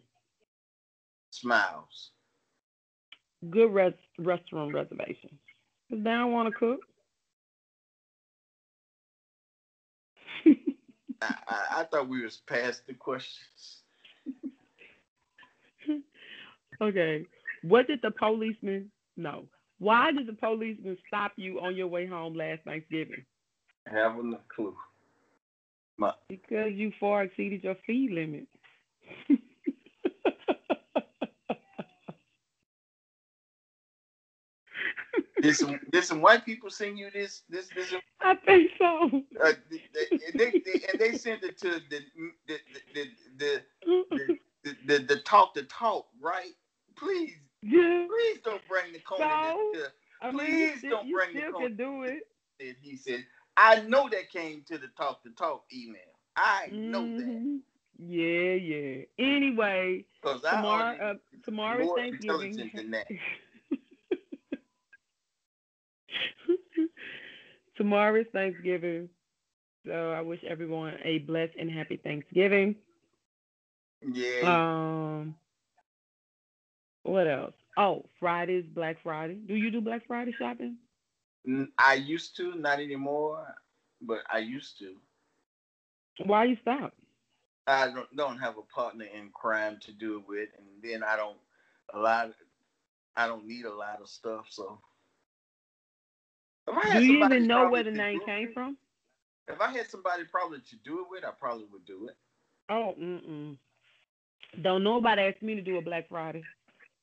[1.31, 2.11] Smiles.
[3.49, 5.39] Good res- restaurant reservations.
[5.89, 6.81] Because they don't want to cook.
[11.23, 13.83] I, I, I thought we was past the questions.
[16.81, 17.25] Okay.
[17.61, 19.45] What did the policeman know?
[19.79, 23.25] Why did the policeman stop you on your way home last Thanksgiving?
[23.87, 24.75] Having a clue.
[25.97, 28.47] My, Because you far exceeded your speed limit.
[35.43, 39.23] did some did some white people send you this this this I think so.
[39.43, 39.81] uh, they,
[40.33, 42.01] they, they, and they sent it to the
[42.47, 42.57] the
[42.95, 43.05] the
[43.39, 43.61] the,
[44.15, 46.53] the, the, the, the talk the talk right
[46.97, 48.07] please yeah.
[48.09, 49.71] please don't bring the Conan So?
[49.73, 49.87] to
[50.21, 51.61] I mean, Please still, don't bring the still phone.
[51.63, 52.23] can do it.
[52.61, 53.25] said he said
[53.57, 55.99] I know that came to the talk to talk email
[56.37, 57.59] I know that Mhm.
[57.99, 59.05] Yeah, yeah.
[59.19, 61.13] Anyway, tomorrow, uh,
[61.43, 62.59] tomorrow is Thanksgiving.
[62.59, 63.07] intelligent than that
[67.75, 69.09] tomorrow is Thanksgiving.
[69.85, 72.75] So I wish everyone a blessed and happy Thanksgiving.
[74.01, 75.35] yeah Um,
[77.03, 77.53] what else?
[77.77, 79.35] Oh, Friday's Black Friday.
[79.35, 80.77] Do you do Black Friday shopping?
[81.77, 83.45] I used to not anymore
[84.01, 84.95] but I used to
[86.25, 86.93] Why you stop?
[87.67, 91.15] I don't, don't have a partner in crime to do it with, and then I
[91.15, 91.37] don't
[91.93, 92.31] a lot.
[93.15, 94.79] I don't need a lot of stuff, so.
[96.67, 98.77] If I had Do you even know where the name it came from?
[99.47, 102.15] If I had somebody probably to do it with, I probably would do it.
[102.69, 103.57] Oh, mm-mm.
[104.61, 106.43] Don't nobody ask me to do a Black Friday.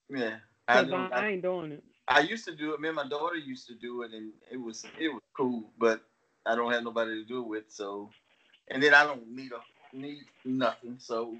[0.08, 1.84] Yeah, I, I I, ain't doing it.
[2.08, 2.80] I used to do it.
[2.80, 5.70] Me and my daughter used to do it, and it was it was cool.
[5.78, 6.02] But
[6.46, 8.10] I don't have nobody to do it with, so.
[8.68, 11.36] And then I don't need a need nothing, so.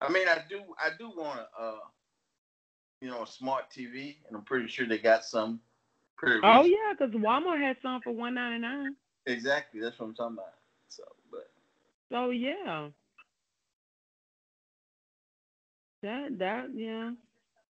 [0.00, 1.78] I mean, I do I do want a, uh,
[3.00, 5.60] you know, a smart TV, and I'm pretty sure they got some.
[6.18, 6.66] Pretty Oh reasonable.
[6.66, 8.96] yeah, cause Walmart has some for one ninety nine.
[9.26, 9.80] Exactly.
[9.80, 10.54] That's what I'm talking about.
[10.88, 11.50] So, but
[12.12, 12.88] So yeah.
[16.02, 17.12] That that yeah.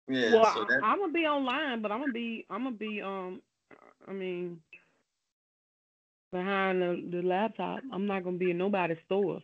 [0.08, 0.30] yeah.
[0.32, 3.02] well, so that, I, am gonna be online, but I'm gonna be I'm gonna be
[3.02, 3.42] um,
[4.08, 4.62] I mean,
[6.32, 7.84] behind the, the laptop.
[7.92, 9.42] I'm not gonna be in nobody's store.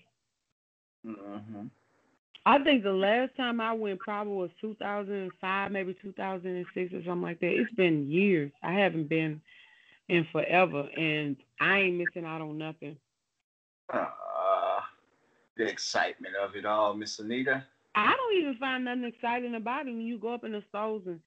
[1.06, 1.70] mhm.
[2.46, 7.40] I think the last time I went probably was 2005, maybe 2006 or something like
[7.40, 7.54] that.
[7.54, 8.52] It's been years.
[8.62, 9.42] I haven't been
[10.10, 12.98] in forever, and I ain't missing out on nothing.
[13.94, 14.10] uh,
[15.56, 17.64] the excitement of it all, Miss Anita.
[17.96, 21.04] I don't even find nothing exciting about it when you go up in the stores
[21.06, 21.20] and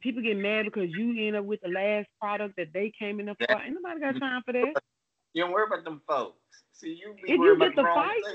[0.00, 3.26] people get mad because you end up with the last product that they came in
[3.26, 3.60] the for.
[3.60, 4.74] Ain't nobody got time for that.
[5.34, 6.38] You don't worry about them folks.
[6.72, 8.34] See, you be If worried you about get the the fight- thing.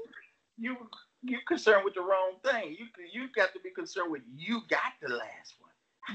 [0.60, 0.78] You
[1.24, 2.76] you concerned with the wrong thing.
[2.78, 5.72] You you got to be concerned with you got the last one.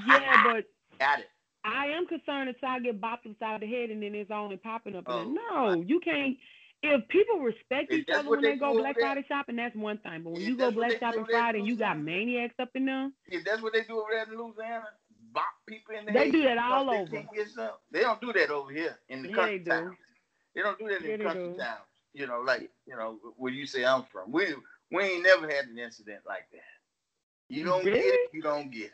[0.07, 0.65] Yeah, but
[0.99, 1.29] Got it.
[1.63, 4.95] I am concerned that I get bopped upside the head and then it's only popping
[4.95, 5.05] up.
[5.07, 5.23] Oh.
[5.23, 6.37] No, you can't.
[6.81, 9.97] If people respect If each other when they they go Black Friday shopping, that's one
[9.97, 10.21] thing.
[10.23, 13.09] But when If you go Black shopping Friday and you got maniacs up in there,
[13.27, 14.85] If that's what they do over there in Louisiana,
[15.33, 17.11] bop people in the They head do that all over.
[17.11, 17.71] can't get some.
[17.91, 19.71] They don't do that over here in the Yeah, country they do.
[19.71, 19.97] towns.
[20.55, 21.55] They don't do that Yeah, in country do.
[21.59, 21.79] towns.
[22.13, 24.31] You know, like you know where you say I'm from.
[24.31, 24.45] We
[24.91, 26.61] we ain't never had an incident like that.
[27.49, 28.21] You don't get it.
[28.31, 28.91] You don't get it.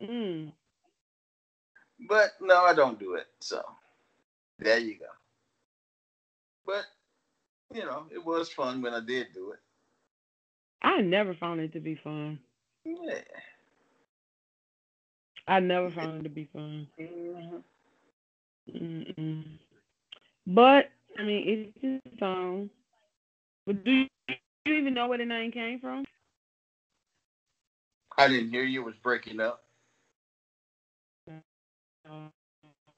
[0.00, 0.52] mm,
[2.08, 3.26] But no, I don't do it.
[3.40, 3.62] So
[4.58, 5.06] there you go.
[6.66, 6.84] but
[7.72, 9.60] you know, it was fun when I did do it.
[10.82, 12.40] I never found it to be fun.
[12.84, 13.20] Yeah.
[15.48, 16.88] I never found it to be fun.
[16.98, 17.62] Mhm.
[18.70, 19.58] Mm-mm.
[20.46, 22.70] But I mean, it's just song.
[23.66, 24.34] But do you, do
[24.72, 26.04] you even know where the name came from?
[28.18, 28.82] I didn't hear you.
[28.82, 29.62] It was breaking up.
[32.08, 32.28] Uh,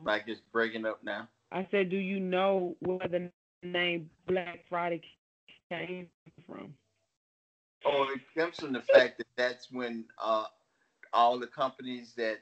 [0.04, 1.28] Like it's breaking up now.
[1.52, 3.30] I said, do you know where the
[3.62, 5.02] name Black Friday
[5.70, 6.08] came
[6.46, 6.74] from?
[7.84, 10.44] Oh, it comes from the fact that that's when uh,
[11.12, 12.38] all the companies that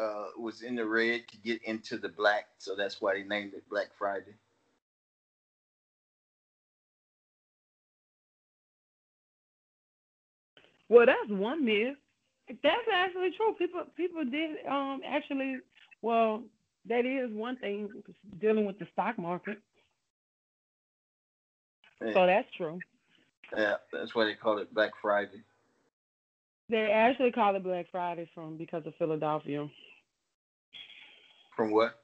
[0.00, 3.54] uh, was in the red could get into the black, so that's why they named
[3.54, 4.34] it Black Friday.
[10.88, 11.96] Well, that's one myth.
[12.48, 13.54] That's actually true.
[13.58, 15.56] People people did um actually
[16.02, 16.44] well
[16.88, 17.88] that is one thing
[18.40, 19.58] dealing with the stock market.
[22.04, 22.12] Yeah.
[22.14, 22.78] So that's true.
[23.56, 25.42] Yeah, that's why they call it Black Friday.
[26.68, 29.68] They actually call it Black Friday from because of Philadelphia.
[31.56, 32.00] From what?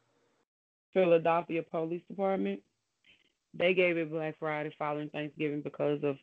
[0.95, 2.61] Philadelphia Police Department.
[3.55, 6.17] They gave it Black Friday following Thanksgiving because of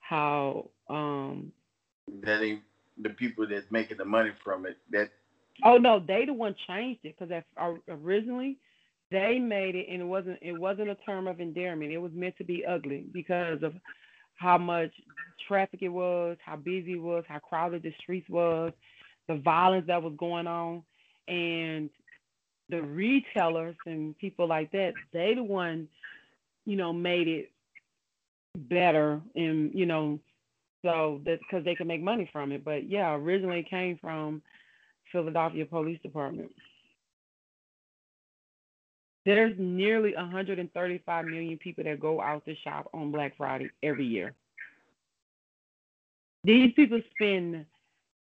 [0.00, 1.52] how um
[2.22, 2.62] That ain't
[3.00, 4.76] the people that's making the money from it.
[4.90, 5.10] That
[5.64, 7.42] oh no, they the one changed it because
[7.88, 8.58] originally
[9.10, 11.92] they made it and it wasn't it wasn't a term of endearment.
[11.92, 13.74] It was meant to be ugly because of
[14.36, 14.90] how much
[15.46, 18.72] traffic it was, how busy it was, how crowded the streets was,
[19.28, 20.82] the violence that was going on,
[21.28, 21.90] and
[22.70, 25.88] the retailers and people like that, they the one,
[26.64, 27.50] you know, made it
[28.56, 30.18] better and you know,
[30.84, 32.64] so that because they can make money from it.
[32.64, 34.42] But yeah, originally it came from
[35.10, 36.50] Philadelphia Police Department.
[39.24, 44.34] There's nearly 135 million people that go out to shop on Black Friday every year.
[46.44, 47.64] These people spend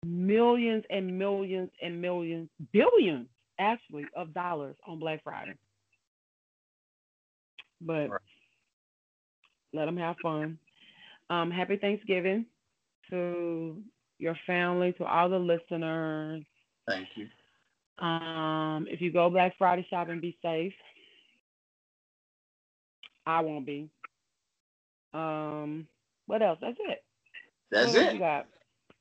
[0.07, 3.27] millions and millions and millions, billions
[3.59, 5.55] actually, of dollars on Black Friday.
[7.83, 8.09] But
[9.75, 10.59] let them have fun.
[11.31, 12.47] Um, happy Thanksgiving
[13.11, 13.83] to
[14.19, 16.45] your family, to all the listeners.
[16.89, 17.27] thank you.
[18.05, 20.75] Um, if you go Black Friday shopping, be safe.
[23.27, 23.91] I won't be.
[25.15, 25.89] Um,
[26.27, 26.59] what else?
[26.61, 27.03] That's it.
[27.71, 28.19] That's What it.
[28.19, 28.47] got?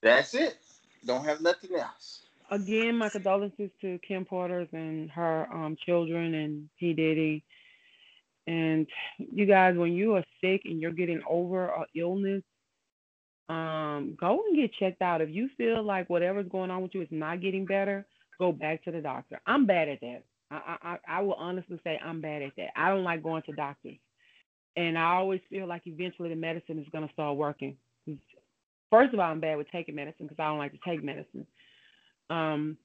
[0.02, 0.58] That's it.
[1.06, 2.24] Don't have nothing else.
[2.52, 7.44] Again, my condolences to Kim Porter's and her um children and P Diddy.
[8.48, 12.44] And you guys, when you are sick and you're getting over an illness,
[13.50, 15.22] um, go and get checked out.
[15.22, 18.06] If you feel like whatever's going on with you is not getting better,
[18.40, 19.40] go back to the doctor.
[19.46, 20.24] I'm bad at that.
[20.52, 22.70] I, I, I will honestly say I'm bad at that.
[22.76, 23.98] I don't like going to doctors.
[24.78, 27.78] And I always feel like eventually the medicine is going to start working.
[28.92, 31.48] First of all, I'm bad with taking medicine because I don't like to take medicine.
[32.30, 32.78] Um,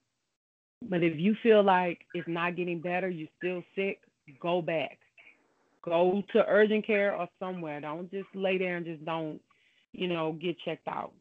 [0.88, 4.00] but if you feel like it's not getting better, you're still sick,
[4.40, 4.98] go back.
[5.85, 7.81] Go to urgent care or somewhere.
[7.81, 9.40] Don't just lay there and just don't,
[9.93, 11.12] you know, get checked out.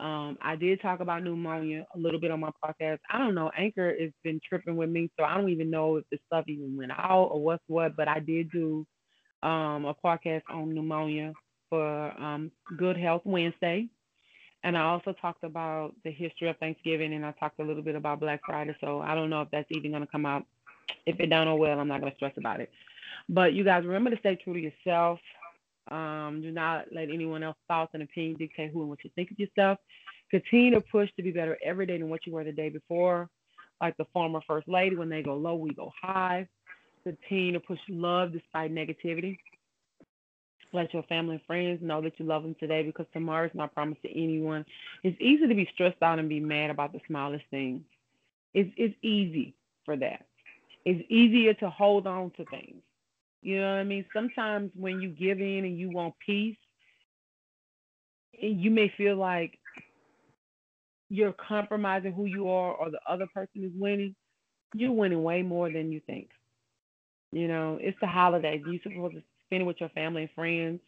[0.00, 2.98] Um, I did talk about pneumonia a little bit on my podcast.
[3.10, 3.50] I don't know.
[3.56, 6.76] Anchor has been tripping with me, so I don't even know if the stuff even
[6.76, 7.96] went out or what's what.
[7.96, 8.86] But I did do
[9.42, 11.32] um, a podcast on pneumonia
[11.70, 13.88] for um, Good Health Wednesday.
[14.64, 17.96] And I also talked about the history of Thanksgiving and I talked a little bit
[17.96, 18.76] about Black Friday.
[18.80, 20.44] So I don't know if that's even going to come out.
[21.06, 22.70] If it don't, oh well, I'm not going to stress about it.
[23.28, 25.20] But you guys remember to stay true to yourself.
[25.90, 29.30] Um, do not let anyone else's thoughts and opinions dictate who and what you think
[29.30, 29.78] of yourself.
[30.30, 33.28] Continue to push to be better every day than what you were the day before.
[33.80, 36.48] Like the former first lady, when they go low, we go high.
[37.04, 39.38] Continue to push love despite negativity.
[40.72, 43.74] Let your family and friends know that you love them today because tomorrow is not
[43.74, 44.64] promised to anyone.
[45.02, 47.82] It's easy to be stressed out and be mad about the smallest things.
[48.54, 50.26] It's it's easy for that.
[50.84, 52.82] It's easier to hold on to things.
[53.42, 54.04] You know what I mean?
[54.12, 56.56] Sometimes when you give in and you want peace,
[58.32, 59.58] you may feel like
[61.08, 64.14] you're compromising who you are or the other person is winning,
[64.74, 66.28] you're winning way more than you think.
[67.32, 68.62] You know, it's the holidays.
[68.66, 70.80] You're supposed to spend it with your family and friends.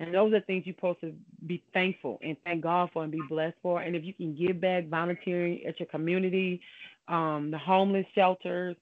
[0.00, 1.12] And those are things you're supposed to
[1.46, 3.80] be thankful and thank God for and be blessed for.
[3.80, 6.60] And if you can give back volunteering at your community,
[7.08, 8.76] um, the homeless shelters,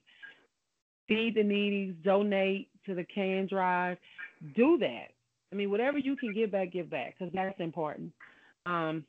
[1.08, 3.98] feed the needy, donate to the can drive,
[4.54, 5.08] do that.
[5.52, 8.12] I mean, whatever you can give back, give back because that's important.
[8.64, 9.04] Um,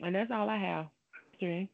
[0.00, 0.86] and that's all I have.
[1.38, 1.68] Today.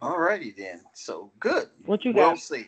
[0.00, 0.80] All righty then.
[0.94, 1.68] So good.
[1.86, 2.18] What you got?
[2.20, 2.66] well said.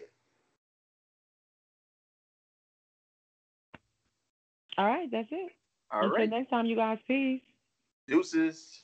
[4.78, 5.52] All right, that's it.
[5.90, 6.30] All Until right.
[6.30, 6.98] next time, you guys.
[7.06, 7.40] Peace.
[8.08, 8.82] Deuces.